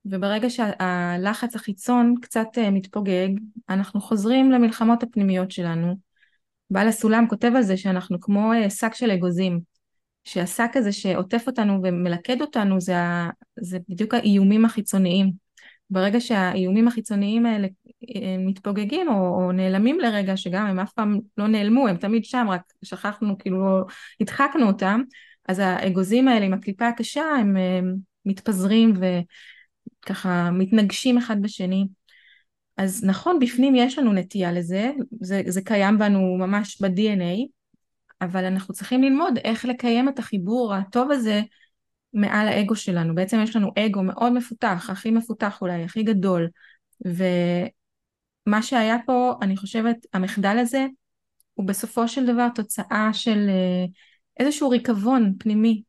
[0.05, 3.29] וברגע שהלחץ החיצון קצת אה, מתפוגג,
[3.69, 5.95] אנחנו חוזרים למלחמות הפנימיות שלנו.
[6.71, 9.61] בעל הסולם כותב על זה שאנחנו כמו שק של אגוזים.
[10.25, 12.97] שהשק הזה שעוטף אותנו ומלכד אותנו זה,
[13.61, 15.48] זה בדיוק האיומים החיצוניים.
[15.91, 17.69] ברגע שהאיומים החיצוניים האלה
[18.17, 22.47] אה, מתפוגגים או, או נעלמים לרגע, שגם הם אף פעם לא נעלמו, הם תמיד שם,
[22.51, 23.85] רק שכחנו, כאילו
[24.21, 25.03] הדחקנו אותם,
[25.49, 27.95] אז האגוזים האלה עם הקליפה הקשה הם, הם
[28.27, 28.95] מתפזרים
[30.05, 31.87] וככה מתנגשים אחד בשני.
[32.77, 37.47] אז נכון, בפנים יש לנו נטייה לזה, זה, זה קיים בנו ממש ב-DNA,
[38.21, 41.43] אבל אנחנו צריכים ללמוד איך לקיים את החיבור הטוב הזה
[42.13, 43.15] מעל האגו שלנו.
[43.15, 46.49] בעצם יש לנו אגו מאוד מפותח, הכי מפותח אולי, הכי גדול.
[47.05, 50.87] ומה שהיה פה, אני חושבת, המחדל הזה,
[51.55, 53.85] הוא בסופו של דבר תוצאה של אה,
[54.41, 55.83] איזשהו ריקבון פנימי,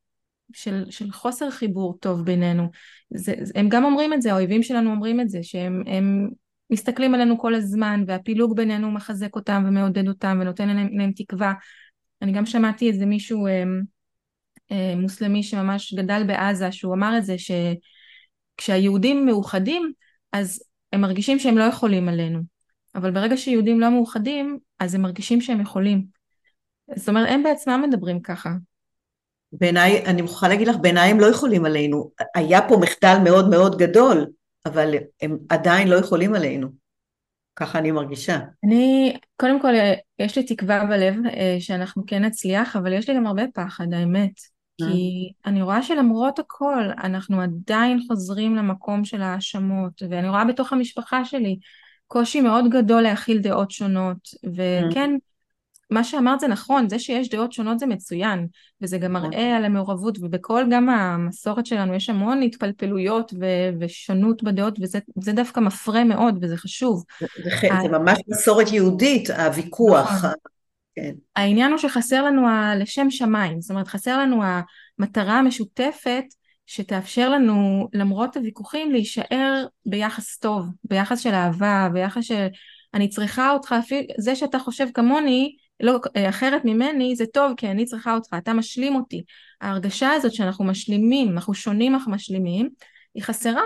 [0.54, 2.70] של, של חוסר חיבור טוב בינינו.
[3.10, 6.30] זה, הם גם אומרים את זה, האויבים שלנו אומרים את זה, שהם
[6.70, 11.54] מסתכלים עלינו כל הזמן, והפילוג בינינו מחזק אותם ומעודד אותם ונותן להם, להם תקווה.
[12.22, 13.64] אני גם שמעתי איזה מישהו אה,
[14.98, 17.36] מוסלמי שממש גדל בעזה, שהוא אמר את זה
[18.58, 19.92] שכשהיהודים מאוחדים,
[20.34, 22.40] אז הם מרגישים שהם לא יכולים עלינו.
[22.96, 26.06] אבל ברגע שיהודים לא מאוחדים, אז הם מרגישים שהם יכולים.
[26.96, 28.50] זאת אומרת, הם בעצמם מדברים ככה.
[29.52, 32.12] בעיניי, אני מוכרחה להגיד לך, בעיניי הם לא יכולים עלינו.
[32.36, 34.26] היה פה מחדל מאוד מאוד גדול,
[34.66, 36.68] אבל הם עדיין לא יכולים עלינו.
[37.56, 38.40] ככה אני מרגישה.
[38.64, 39.74] אני, קודם כל,
[40.20, 44.59] יש לי תקווה בלב אה, שאנחנו כן נצליח, אבל יש לי גם הרבה פחד, האמת.
[44.80, 45.52] כי אה.
[45.52, 51.60] אני רואה שלמרות הכל, אנחנו עדיין חוזרים למקום של ההאשמות, ואני רואה בתוך המשפחה שלי
[52.08, 54.18] קושי מאוד גדול להכיל דעות שונות,
[54.56, 55.16] וכן,
[55.90, 58.48] מה שאמרת זה נכון, זה שיש דעות שונות זה מצוין,
[58.82, 59.30] וזה גם נכון.
[59.30, 65.60] מראה על המעורבות, ובכל גם המסורת שלנו יש המון התפלפלויות ו- ושונות בדעות, וזה דווקא
[65.60, 67.04] מפרה מאוד, וזה חשוב.
[67.20, 67.50] זה,
[67.82, 70.12] זה ממש מסורת יהודית, הוויכוח.
[70.12, 70.30] נכון.
[71.02, 71.16] כן.
[71.36, 74.42] העניין הוא שחסר לנו ה- לשם שמיים, זאת אומרת חסר לנו
[75.00, 76.24] המטרה המשותפת
[76.66, 82.48] שתאפשר לנו למרות הוויכוחים להישאר ביחס טוב, ביחס של אהבה, ביחס של
[82.94, 83.76] אני צריכה אותך,
[84.18, 88.96] זה שאתה חושב כמוני, לא אחרת ממני, זה טוב כי אני צריכה אותך, אתה משלים
[88.96, 89.24] אותי.
[89.62, 92.70] ההרגשה הזאת שאנחנו משלימים, אנחנו שונים אך משלימים,
[93.16, 93.64] היא חסרה.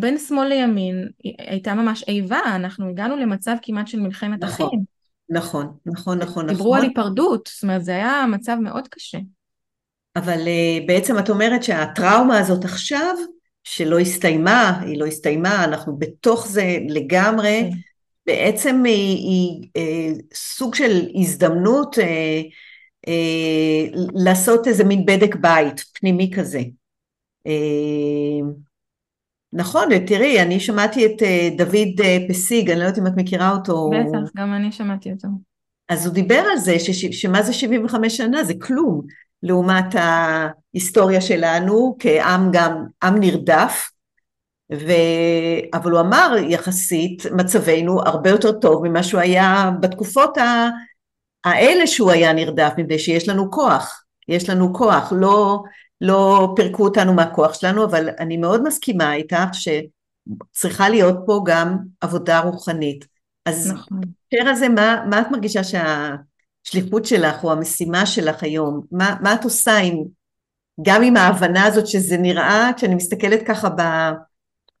[0.00, 4.97] בין שמאל לימין הייתה ממש איבה, אנחנו הגענו למצב כמעט של מלחמת נכון, אחים.
[5.30, 6.78] נכון, נכון, נכון, דיברו נכון.
[6.78, 9.18] על היפרדות, זאת אומרת זה היה מצב מאוד קשה.
[10.16, 13.16] אבל uh, בעצם את אומרת שהטראומה הזאת עכשיו,
[13.64, 17.76] שלא הסתיימה, היא לא הסתיימה, אנחנו בתוך זה לגמרי, כן.
[18.26, 22.00] בעצם היא, היא היא uh, סוג של הזדמנות uh,
[23.06, 26.60] uh, לעשות איזה מין בדק בית פנימי כזה.
[27.48, 28.67] Uh,
[29.52, 33.50] נכון, תראי, אני שמעתי את uh, דוד uh, פסיג, אני לא יודעת אם את מכירה
[33.50, 33.90] אותו.
[33.90, 35.28] בטח, גם אני שמעתי אותו.
[35.88, 39.02] אז הוא דיבר על זה, ש, שמה זה 75 שנה, זה כלום.
[39.42, 43.90] לעומת ההיסטוריה שלנו כעם גם, עם נרדף,
[44.72, 44.92] ו...
[45.74, 50.38] אבל הוא אמר יחסית מצבנו הרבה יותר טוב ממה שהוא היה בתקופות
[51.44, 55.62] האלה שהוא היה נרדף, מפני שיש לנו כוח, יש לנו כוח, לא,
[56.00, 62.40] לא פירקו אותנו מהכוח שלנו, אבל אני מאוד מסכימה איתך שצריכה להיות פה גם עבודה
[62.40, 63.06] רוחנית.
[63.46, 64.00] אז נכון.
[64.00, 66.14] בהקשר הזה, מה, מה את מרגישה שה...
[66.66, 68.80] השליחות שלך או המשימה שלך היום?
[68.92, 70.04] מה, מה את עושה עם,
[70.82, 73.82] גם עם ההבנה הזאת שזה נראה, כשאני מסתכלת ככה ב,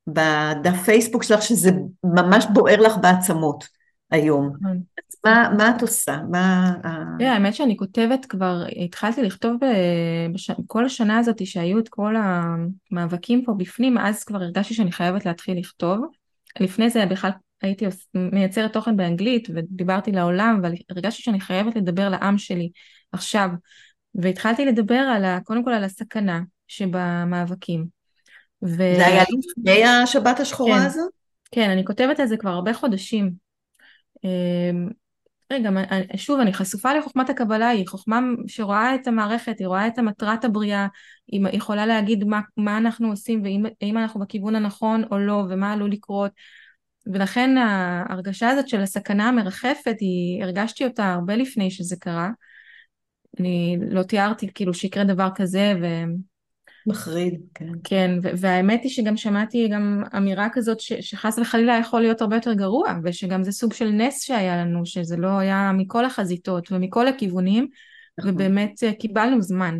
[0.06, 1.70] בדף פייסבוק שלך, שזה
[2.04, 3.64] ממש בוער לך בעצמות
[4.10, 4.52] היום.
[4.60, 4.82] נכון.
[5.26, 6.18] מה, מה את עושה?
[6.30, 6.74] מה...
[7.20, 9.56] Yeah, האמת שאני כותבת כבר, התחלתי לכתוב
[10.34, 10.50] בש...
[10.66, 15.58] כל השנה הזאת שהיו את כל המאבקים פה בפנים, אז כבר הרגשתי שאני חייבת להתחיל
[15.58, 16.06] לכתוב.
[16.60, 17.30] לפני זה בכלל
[17.62, 22.70] הייתי מייצרת תוכן באנגלית ודיברתי לעולם, אבל הרגשתי שאני חייבת לדבר לעם שלי
[23.12, 23.48] עכשיו.
[24.14, 27.86] והתחלתי לדבר על ה, קודם כל על הסכנה שבמאבקים.
[28.62, 28.76] ו...
[28.76, 31.10] זה היה לפני השבת השחורה כן, הזאת?
[31.50, 33.32] כן, אני כותבת על זה כבר הרבה חודשים.
[35.50, 35.70] רגע,
[36.16, 40.86] שוב, אני חשופה לחוכמת הקבלה, היא חוכמה שרואה את המערכת, היא רואה את המטרת הבריאה,
[41.26, 43.42] היא יכולה להגיד מה, מה אנחנו עושים
[43.82, 46.30] ואם אנחנו בכיוון הנכון או לא, ומה עלול לקרות.
[47.12, 52.30] ולכן ההרגשה הזאת של הסכנה המרחפת, היא, הרגשתי אותה הרבה לפני שזה קרה.
[53.40, 55.86] אני לא תיארתי כאילו שיקרה דבר כזה ו...
[56.88, 57.66] מחריד, כן.
[57.84, 62.52] כן, והאמת היא שגם שמעתי גם אמירה כזאת ש- שחס וחלילה יכול להיות הרבה יותר
[62.52, 67.66] גרוע, ושגם זה סוג של נס שהיה לנו, שזה לא היה מכל החזיתות ומכל הכיוונים,
[68.18, 68.30] נכון.
[68.30, 69.78] ובאמת אה, קיבלנו זמן.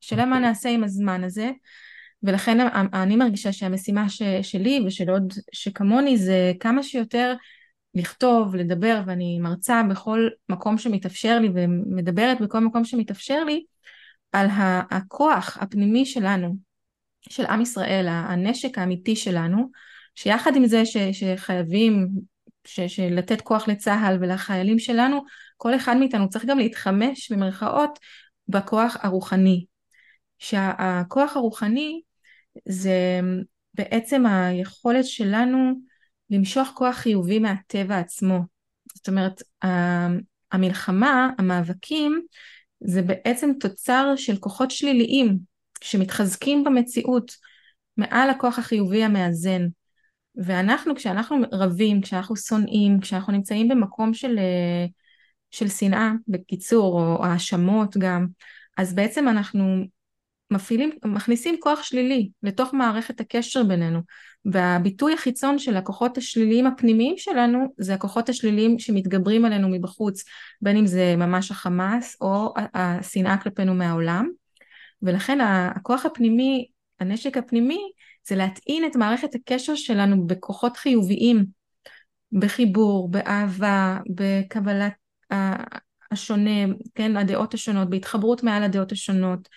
[0.00, 1.50] שאלה מה נעשה עם הזמן הזה,
[2.22, 7.34] ולכן אני מרגישה שהמשימה ש, שלי ושל עוד שכמוני זה כמה שיותר
[7.94, 13.64] לכתוב, לדבר, ואני מרצה בכל מקום שמתאפשר לי ומדברת בכל מקום שמתאפשר לי
[14.34, 14.46] על
[14.90, 16.56] הכוח הפנימי שלנו,
[17.28, 19.70] של עם ישראל, הנשק האמיתי שלנו,
[20.14, 22.08] שיחד עם זה ש, שחייבים
[22.64, 25.24] ש, לתת כוח לצה"ל ולחיילים שלנו,
[25.56, 27.98] כל אחד מאיתנו צריך גם להתחמש במרכאות
[28.48, 29.64] בכוח הרוחני.
[30.38, 32.00] שהכוח הרוחני
[32.68, 33.20] זה
[33.74, 35.72] בעצם היכולת שלנו
[36.30, 38.38] למשוך כוח חיובי מהטבע עצמו.
[38.94, 39.42] זאת אומרת,
[40.52, 42.26] המלחמה, המאבקים,
[42.86, 45.38] זה בעצם תוצר של כוחות שליליים
[45.82, 47.32] שמתחזקים במציאות
[47.96, 49.66] מעל הכוח החיובי המאזן.
[50.36, 54.38] ואנחנו, כשאנחנו רבים, כשאנחנו שונאים, כשאנחנו נמצאים במקום של,
[55.50, 58.26] של שנאה, בקיצור, או האשמות גם,
[58.78, 59.84] אז בעצם אנחנו
[60.54, 64.00] מפעילים, מכניסים כוח שלילי לתוך מערכת הקשר בינינו
[64.44, 70.24] והביטוי החיצון של הכוחות השליליים הפנימיים שלנו זה הכוחות השליליים שמתגברים עלינו מבחוץ
[70.62, 74.28] בין אם זה ממש החמאס או השנאה כלפינו מהעולם.
[75.02, 76.66] ולכן הכוח הפנימי,
[77.00, 77.80] הנשק הפנימי
[78.28, 81.44] זה להטעין את מערכת הקשר שלנו בכוחות חיוביים
[82.32, 84.92] בחיבור, באהבה, בקבלת
[86.10, 89.48] השונה, כן, הדעות השונות, בהתחברות מעל הדעות השונות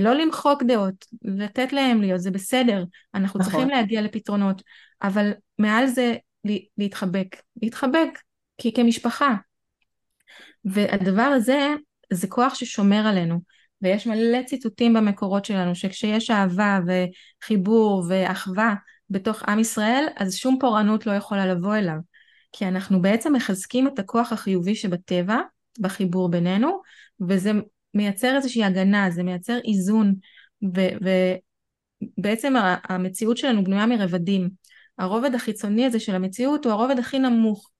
[0.00, 3.52] לא למחוק דעות, לתת להם להיות, זה בסדר, אנחנו נכון.
[3.52, 4.62] צריכים להגיע לפתרונות,
[5.02, 6.14] אבל מעל זה
[6.78, 8.18] להתחבק, להתחבק,
[8.58, 9.34] כי כמשפחה.
[10.64, 11.74] והדבר הזה,
[12.12, 13.40] זה כוח ששומר עלינו,
[13.82, 18.74] ויש מלא ציטוטים במקורות שלנו, שכשיש אהבה וחיבור ואחווה
[19.10, 21.96] בתוך עם ישראל, אז שום פורענות לא יכולה לבוא אליו.
[22.52, 25.38] כי אנחנו בעצם מחזקים את הכוח החיובי שבטבע,
[25.80, 26.80] בחיבור בינינו,
[27.28, 27.50] וזה
[27.94, 30.14] מייצר איזושהי הגנה, זה מייצר איזון,
[32.18, 34.50] ובעצם המציאות שלנו בנויה מרבדים.
[34.98, 37.70] הרובד החיצוני הזה של המציאות הוא הרובד הכי נמוך,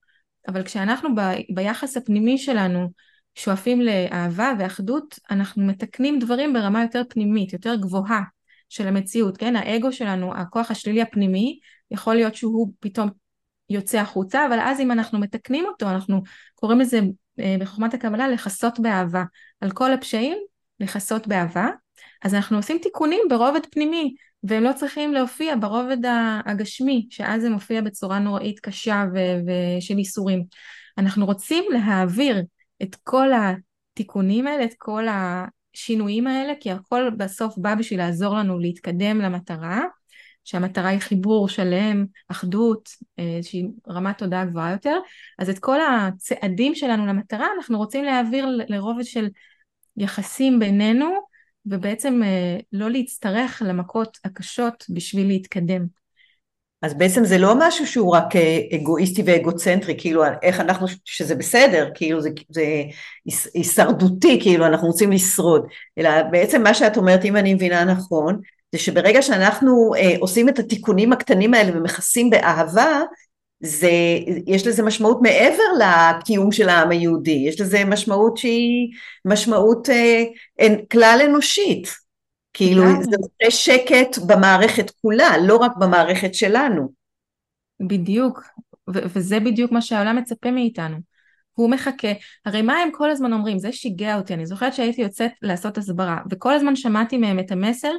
[0.47, 1.19] אבל כשאנחנו ב,
[1.55, 2.89] ביחס הפנימי שלנו
[3.35, 8.21] שואפים לאהבה ואחדות, אנחנו מתקנים דברים ברמה יותר פנימית, יותר גבוהה
[8.69, 9.55] של המציאות, כן?
[9.55, 11.59] האגו שלנו, הכוח השלילי הפנימי,
[11.91, 13.09] יכול להיות שהוא פתאום
[13.73, 16.21] יוצא החוצה, אבל אז אם אנחנו מתקנים אותו, אנחנו
[16.55, 16.99] קוראים לזה
[17.39, 19.23] אה, בחוכמת הקבלה לכסות באהבה.
[19.61, 20.37] על כל הפשעים,
[20.79, 21.69] לכסות באהבה.
[22.23, 25.97] אז אנחנו עושים תיקונים ברובד פנימי, והם לא צריכים להופיע ברובד
[26.45, 29.05] הגשמי, שאז זה מופיע בצורה נוראית קשה
[29.47, 30.43] ושל ייסורים.
[30.97, 32.43] אנחנו רוצים להעביר
[32.83, 38.59] את כל התיקונים האלה, את כל השינויים האלה, כי הכל בסוף בא בשביל לעזור לנו
[38.59, 39.81] להתקדם למטרה,
[40.43, 44.97] שהמטרה היא חיבור שלם, אחדות, איזושהי רמת תודעה גבוהה יותר,
[45.39, 49.27] אז את כל הצעדים שלנו למטרה אנחנו רוצים להעביר לרובד של
[49.97, 51.09] יחסים בינינו,
[51.65, 52.21] ובעצם
[52.73, 55.85] לא להצטרך למכות הקשות בשביל להתקדם.
[56.81, 58.25] אז בעצם זה לא משהו שהוא רק
[58.75, 62.63] אגואיסטי ואגוצנטרי, כאילו איך אנחנו, שזה בסדר, כאילו זה, זה
[63.53, 65.65] הישרדותי, כאילו אנחנו רוצים לשרוד,
[65.97, 68.41] אלא בעצם מה שאת אומרת, אם אני מבינה נכון,
[68.73, 73.01] זה שברגע שאנחנו אה, עושים את התיקונים הקטנים האלה ומכסים באהבה,
[73.59, 73.91] זה,
[74.47, 78.91] יש לזה משמעות מעבר לקיום של העם היהודי, יש לזה משמעות שהיא
[79.25, 80.23] משמעות אה,
[80.91, 81.87] כלל אנושית,
[82.53, 86.89] כאילו זה עושה שקט במערכת כולה, לא רק במערכת שלנו.
[87.87, 88.43] בדיוק,
[88.93, 90.97] ו- וזה בדיוק מה שהעולם מצפה מאיתנו.
[91.53, 92.11] הוא מחכה,
[92.45, 96.17] הרי מה הם כל הזמן אומרים, זה שיגע אותי, אני זוכרת שהייתי יוצאת לעשות הסברה,
[96.31, 97.91] וכל הזמן שמעתי מהם את המסר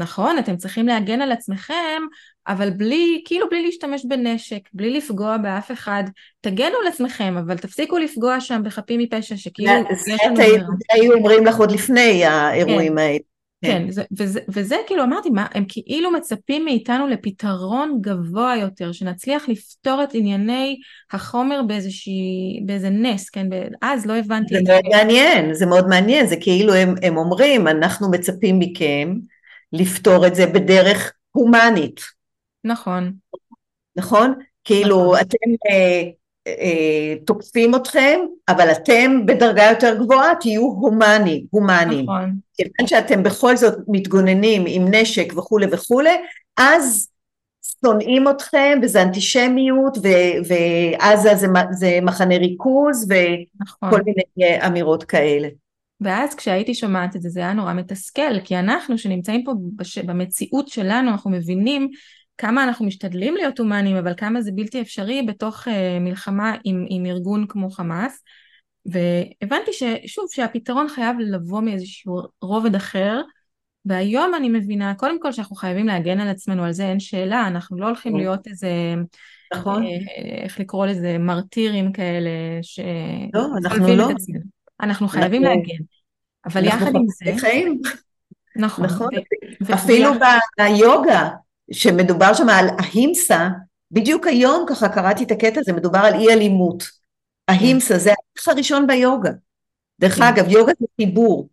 [0.00, 2.02] נכון, אתם צריכים להגן על עצמכם,
[2.48, 6.04] אבל בלי, כאילו בלי להשתמש בנשק, בלי לפגוע באף אחד,
[6.40, 9.72] תגנו על עצמכם, אבל תפסיקו לפגוע שם בחפים מפשע, שכאילו
[10.06, 10.36] יש לנו...
[10.36, 10.44] זה
[10.90, 12.98] היו אומרים לך עוד לפני האירועים כן.
[12.98, 13.18] האלה.
[13.64, 18.92] כן, כן זה, וזה, וזה כאילו אמרתי, מה, הם כאילו מצפים מאיתנו לפתרון גבוה יותר,
[18.92, 20.76] שנצליח לפתור את ענייני
[21.12, 23.46] החומר באיזושהי, באיזה נס, כן,
[23.82, 24.54] אז לא הבנתי.
[24.54, 29.14] זה מאוד מעניין, זה מאוד מעניין, זה כאילו הם, הם אומרים, אנחנו מצפים מכם,
[29.72, 32.00] לפתור את זה בדרך הומנית.
[32.64, 33.12] נכון.
[33.96, 34.34] נכון?
[34.64, 35.20] כאילו נכון.
[35.20, 36.02] אתם אה,
[36.46, 42.04] אה, תוקפים אתכם, אבל אתם בדרגה יותר גבוהה תהיו הומניים, הומניים.
[42.04, 42.34] נכון.
[42.54, 46.16] כיוון שאתם בכל זאת מתגוננים עם נשק וכולי וכולי,
[46.56, 47.08] אז
[47.84, 54.00] שונאים אתכם וזה אנטישמיות ו- ועזה זה, זה מחנה ריכוז וכל נכון.
[54.06, 55.48] מיני אמירות כאלה.
[56.00, 59.98] ואז כשהייתי שומעת את זה, זה היה נורא מתסכל, כי אנחנו שנמצאים פה בש...
[59.98, 61.88] במציאות שלנו, אנחנו מבינים
[62.38, 67.06] כמה אנחנו משתדלים להיות הומניים, אבל כמה זה בלתי אפשרי בתוך uh, מלחמה עם, עם
[67.06, 68.22] ארגון כמו חמאס.
[68.86, 73.20] והבנתי ששוב, שהפתרון חייב לבוא מאיזשהו רובד אחר,
[73.84, 77.78] והיום אני מבינה, קודם כל שאנחנו חייבים להגן על עצמנו, על זה אין שאלה, אנחנו
[77.78, 78.20] לא הולכים נכון.
[78.20, 78.70] להיות איזה,
[79.54, 79.82] נכון.
[79.82, 79.88] אה,
[80.44, 82.30] איך לקרוא לזה, מרטירים כאלה,
[82.62, 82.80] ש...
[83.34, 84.08] לא, אנחנו לא.
[84.82, 85.84] אנחנו חייבים אנחנו, להגן.
[86.46, 87.32] אבל יחד עם זה...
[87.38, 87.80] חיים.
[88.56, 88.84] נכון.
[88.84, 89.08] נכון.
[89.60, 90.10] ו- אפילו.
[90.58, 91.28] ביוגה,
[91.72, 93.48] שמדובר שם על ההימסה,
[93.90, 96.84] בדיוק היום ככה קראתי את הקטע הזה, מדובר על אי אלימות.
[97.48, 99.30] ההימסה זה הערך הראשון ביוגה.
[100.00, 100.22] דרך כן.
[100.22, 101.48] אגב, יוגה זה חיבור.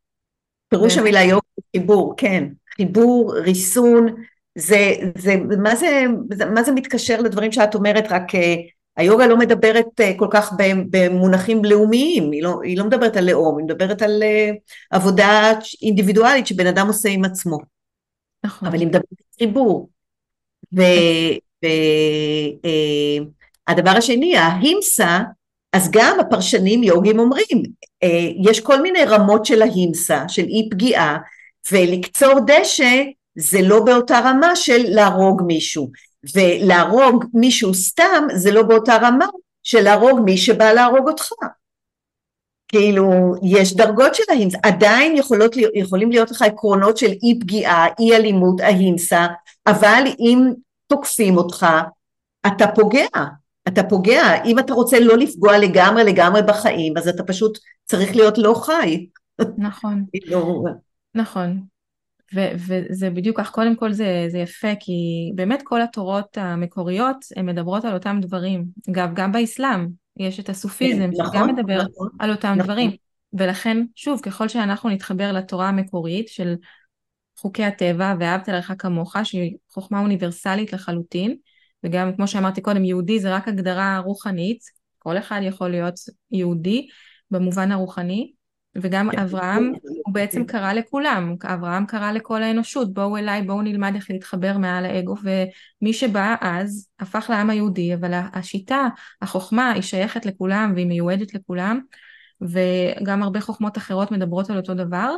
[0.69, 2.43] פירוש המילה יוגה זה חיבור, כן.
[2.75, 4.07] חיבור, ריסון,
[4.55, 6.05] זה, זה, מה זה,
[6.53, 8.55] מה זה מתקשר לדברים שאת אומרת, רק אה,
[8.97, 10.53] היוגה לא מדברת אה, כל כך
[10.89, 14.49] במונחים לאומיים, היא לא, היא לא מדברת על לאום, היא מדברת על אה,
[14.91, 17.57] עבודה אינדיבידואלית שבן אדם עושה עם עצמו.
[18.43, 18.67] נכון.
[18.67, 19.89] אבל היא מדברת על חיבור.
[23.67, 25.19] והדבר אה, השני, ההימסה,
[25.73, 27.63] אז גם הפרשנים יוגים אומרים,
[28.43, 31.17] יש כל מיני רמות של ההימסה, של אי פגיעה,
[31.71, 33.03] ולקצור דשא
[33.35, 35.91] זה לא באותה רמה של להרוג מישהו.
[36.35, 39.25] ולהרוג מישהו סתם זה לא באותה רמה
[39.63, 41.31] של להרוג מי שבא להרוג אותך.
[42.67, 48.15] כאילו יש דרגות של ההימסה, עדיין יכולות, יכולים להיות לך עקרונות של אי פגיעה, אי
[48.15, 49.27] אלימות, ההימסה,
[49.67, 50.39] אבל אם
[50.87, 51.65] תוקפים אותך
[52.47, 53.07] אתה פוגע,
[53.67, 58.37] אתה פוגע, אם אתה רוצה לא לפגוע לגמרי לגמרי בחיים אז אתה פשוט צריך להיות
[58.37, 59.07] לא חי.
[59.57, 60.63] נכון, כאילו,
[61.15, 61.63] נכון,
[62.35, 64.91] ו- וזה בדיוק כך, קודם כל זה, זה יפה, כי
[65.35, 68.65] באמת כל התורות המקוריות הן מדברות על אותם דברים.
[68.89, 72.63] אגב, גם באסלאם יש את הסופיזם, כן, שגם נכון, מדבר נכון, על אותם נכון.
[72.63, 72.91] דברים.
[73.33, 76.55] ולכן, שוב, ככל שאנחנו נתחבר לתורה המקורית של
[77.37, 81.35] חוקי הטבע ואהבת לך כמוך, שהיא חוכמה אוניברסלית לחלוטין,
[81.83, 84.59] וגם כמו שאמרתי קודם, יהודי זה רק הגדרה רוחנית,
[84.99, 85.93] כל אחד יכול להיות
[86.31, 86.87] יהודי,
[87.31, 88.31] במובן הרוחני,
[88.81, 89.19] וגם כן.
[89.19, 89.73] אברהם
[90.05, 90.47] הוא בעצם כן.
[90.47, 95.93] קרא לכולם, אברהם קרא לכל האנושות, בואו אליי, בואו נלמד איך להתחבר מעל האגו, ומי
[95.93, 98.87] שבא אז הפך לעם היהודי, אבל השיטה,
[99.21, 101.79] החוכמה היא שייכת לכולם והיא מיועדת לכולם,
[102.41, 105.15] וגם הרבה חוכמות אחרות מדברות על אותו דבר,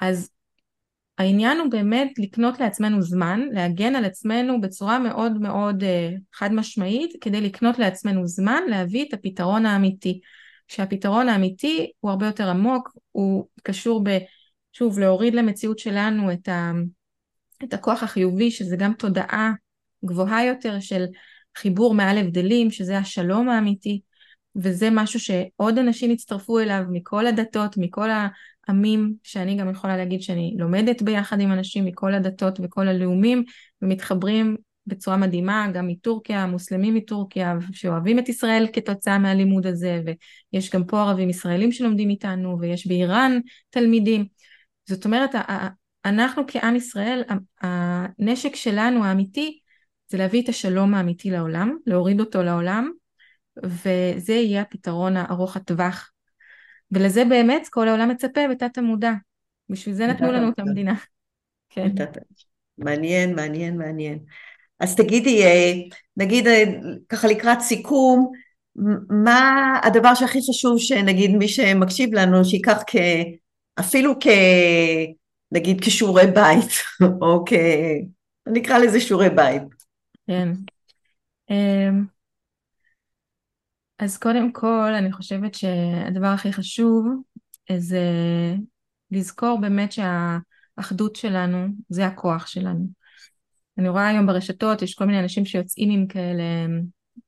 [0.00, 0.30] אז
[1.18, 5.86] העניין הוא באמת לקנות לעצמנו זמן, להגן על עצמנו בצורה מאוד מאוד uh,
[6.34, 10.20] חד משמעית, כדי לקנות לעצמנו זמן להביא את הפתרון האמיתי.
[10.70, 14.18] שהפתרון האמיתי הוא הרבה יותר עמוק, הוא קשור ב...
[14.72, 16.72] שוב, להוריד למציאות שלנו את, ה,
[17.64, 19.52] את הכוח החיובי, שזה גם תודעה
[20.04, 21.04] גבוהה יותר של
[21.56, 24.00] חיבור מעל הבדלים, שזה השלום האמיתי,
[24.56, 28.08] וזה משהו שעוד אנשים יצטרפו אליו מכל הדתות, מכל
[28.68, 33.44] העמים, שאני גם יכולה להגיד שאני לומדת ביחד עם אנשים מכל הדתות וכל הלאומים,
[33.82, 34.56] ומתחברים
[34.90, 40.02] בצורה מדהימה, גם מטורקיה, מוסלמים מטורקיה, שאוהבים את ישראל כתוצאה מהלימוד הזה,
[40.52, 43.38] ויש גם פה ערבים ישראלים שלומדים איתנו, ויש באיראן
[43.70, 44.24] תלמידים.
[44.88, 45.30] זאת אומרת,
[46.04, 47.22] אנחנו כעם ישראל,
[47.60, 49.58] הנשק שלנו האמיתי,
[50.08, 52.90] זה להביא את השלום האמיתי לעולם, להוריד אותו לעולם,
[53.64, 56.10] וזה יהיה הפתרון הארוך הטווח.
[56.92, 59.12] ולזה באמת כל העולם מצפה בתת המודע.
[59.68, 60.94] בשביל זה נתנו לנו את המדינה.
[61.70, 61.88] כן.
[62.78, 64.18] מעניין, מעניין, מעניין.
[64.80, 65.72] אז תגידי, אה,
[66.16, 66.64] נגיד אה,
[67.08, 68.32] ככה לקראת סיכום,
[69.24, 72.96] מה הדבר שהכי חשוב שנגיד מי שמקשיב לנו שיקח כ...
[73.80, 74.26] אפילו כ...
[75.52, 76.70] נגיד כשיעורי בית,
[77.22, 77.52] או כ...
[78.46, 79.62] נקרא לזה שיעורי בית.
[80.26, 80.48] כן.
[81.50, 82.04] אמ,
[83.98, 87.06] אז קודם כל, אני חושבת שהדבר הכי חשוב
[87.76, 88.04] זה
[89.10, 92.99] לזכור באמת שהאחדות שלנו זה הכוח שלנו.
[93.80, 96.42] אני רואה היום ברשתות, יש כל מיני אנשים שיוצאים עם כאלה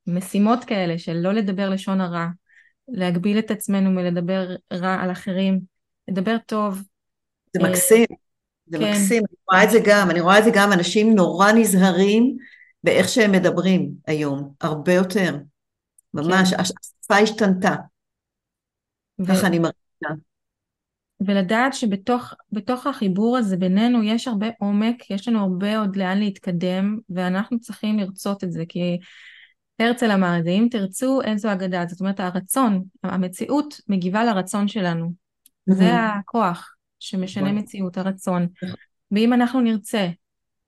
[0.06, 2.26] משימות כאלה של לא לדבר לשון הרע,
[2.88, 5.60] להגביל את עצמנו מלדבר רע על אחרים,
[6.08, 6.82] לדבר טוב.
[7.56, 8.04] זה מקסים,
[8.66, 8.90] זה כן.
[8.90, 12.36] מקסים, אני רואה את זה גם, אני רואה את זה גם, אנשים נורא נזהרים
[12.84, 15.36] באיך שהם מדברים היום, הרבה יותר,
[16.14, 16.60] ממש, כן.
[16.60, 17.74] השפה השתנתה,
[19.20, 19.26] ו...
[19.26, 20.22] ככה אני מרגישה.
[21.26, 27.60] ולדעת שבתוך החיבור הזה בינינו יש הרבה עומק, יש לנו הרבה עוד לאן להתקדם, ואנחנו
[27.60, 28.98] צריכים לרצות את זה, כי
[29.78, 34.68] הרצל אמר את זה, אם תרצו אין זו אגדה, זאת אומרת הרצון, המציאות מגיבה לרצון
[34.68, 35.74] שלנו, mm-hmm.
[35.74, 37.58] זה הכוח שמשנה נכון.
[37.58, 38.46] מציאות, הרצון,
[39.10, 40.08] ואם אנחנו נרצה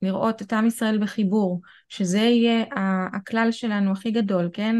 [0.05, 2.63] לראות את עם ישראל בחיבור, שזה יהיה
[3.13, 4.75] הכלל שלנו הכי גדול, כן?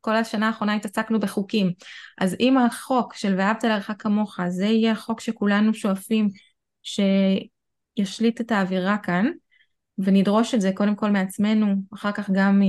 [0.00, 1.72] כל השנה האחרונה התעסקנו בחוקים.
[2.20, 6.28] אז אם החוק של ואהבת לרעך כמוך, זה יהיה החוק שכולנו שואפים
[6.82, 9.26] שישליט את האווירה כאן,
[9.98, 12.62] ונדרוש את זה קודם כל מעצמנו, אחר כך גם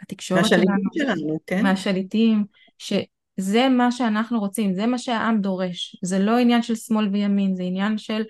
[0.00, 1.62] מהתקשורת שלנו, שלנו כן?
[1.62, 2.44] מהשליטים,
[2.78, 5.96] שזה מה שאנחנו רוצים, זה מה שהעם דורש.
[6.02, 8.22] זה לא עניין של שמאל וימין, זה עניין של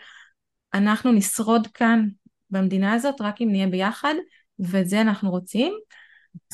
[0.75, 2.09] אנחנו נשרוד כאן
[2.53, 4.15] במדינה הזאת רק אם נהיה ביחד,
[4.59, 5.73] ואת זה אנחנו רוצים.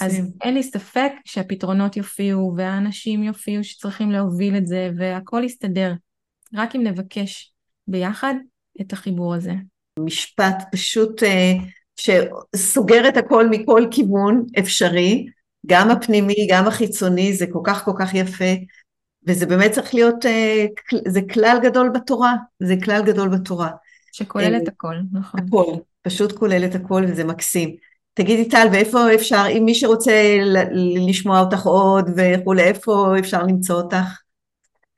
[0.00, 5.92] אז אין לי ספק שהפתרונות יופיעו והאנשים יופיעו שצריכים להוביל את זה והכל יסתדר,
[6.54, 7.52] רק אם נבקש
[7.86, 8.34] ביחד
[8.80, 9.52] את החיבור הזה.
[9.98, 11.52] משפט פשוט אה,
[11.96, 15.26] שסוגר את הכל מכל כיוון אפשרי,
[15.66, 18.54] גם הפנימי, גם החיצוני, זה כל כך כל כך יפה,
[19.26, 20.66] וזה באמת צריך להיות, אה,
[21.08, 23.70] זה כלל גדול בתורה, זה כלל גדול בתורה.
[24.12, 25.40] שכולל את הכל, נכון.
[25.40, 27.76] הכל, פשוט כולל את הכל וזה מקסים.
[28.14, 30.38] תגידי טל, ואיפה אפשר, אם מי שרוצה
[31.08, 34.20] לשמוע אותך עוד וכולי, איפה אפשר למצוא אותך?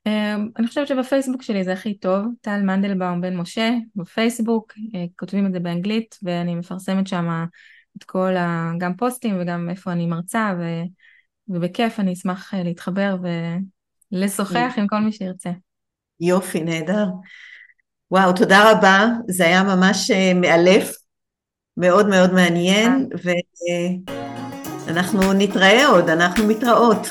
[0.07, 5.47] אמ, אני חושבת שבפייסבוק שלי זה הכי טוב, טל מנדלבאום בן משה, בפייסבוק, אה, כותבים
[5.47, 7.45] את זה באנגלית ואני מפרסמת שם
[7.97, 8.73] את כל ה...
[8.79, 10.63] גם פוסטים וגם איפה אני מרצה ו...
[11.49, 13.17] ובכיף אני אשמח אה, להתחבר
[14.13, 15.51] ולשוחח עם כל מי שירצה.
[16.21, 17.07] יופי, נהדר.
[18.13, 20.93] וואו, תודה רבה, זה היה ממש אה, מאלף,
[21.77, 23.09] מאוד מאוד מעניין,
[24.87, 27.09] ואנחנו נתראה עוד, אנחנו מתראות.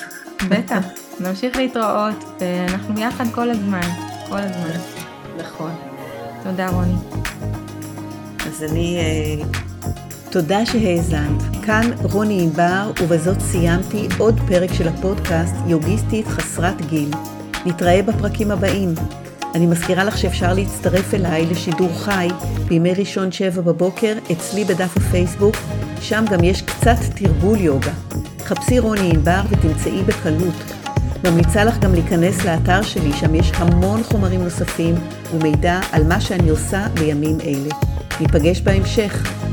[0.50, 0.86] בטח,
[1.20, 3.90] נמשיך להתראות, ואנחנו ביחד כל הזמן,
[4.30, 4.80] כל הזמן.
[5.38, 5.72] נכון.
[6.44, 6.96] תודה רוני.
[8.48, 8.98] אז אני...
[8.98, 9.46] אה,
[10.32, 11.42] תודה שהאזנת.
[11.66, 17.10] כאן רוני ענבר, ובזאת סיימתי עוד פרק של הפודקאסט יוגיסטית חסרת גיל.
[17.66, 18.94] נתראה בפרקים הבאים.
[19.56, 22.28] אני מזכירה לך שאפשר להצטרף אליי לשידור חי
[22.68, 25.56] בימי ראשון שבע בבוקר אצלי בדף הפייסבוק,
[26.02, 27.92] שם גם יש קצת תרגול יוגה.
[28.40, 30.74] חפשי רוני ענבר ותמצאי בקלות.
[31.24, 34.96] ממליצה לך גם להיכנס לאתר שלי, שם יש המון חומרים נוספים
[35.34, 37.76] ומידע על מה שאני עושה בימים אלה.
[38.20, 39.49] ניפגש בהמשך.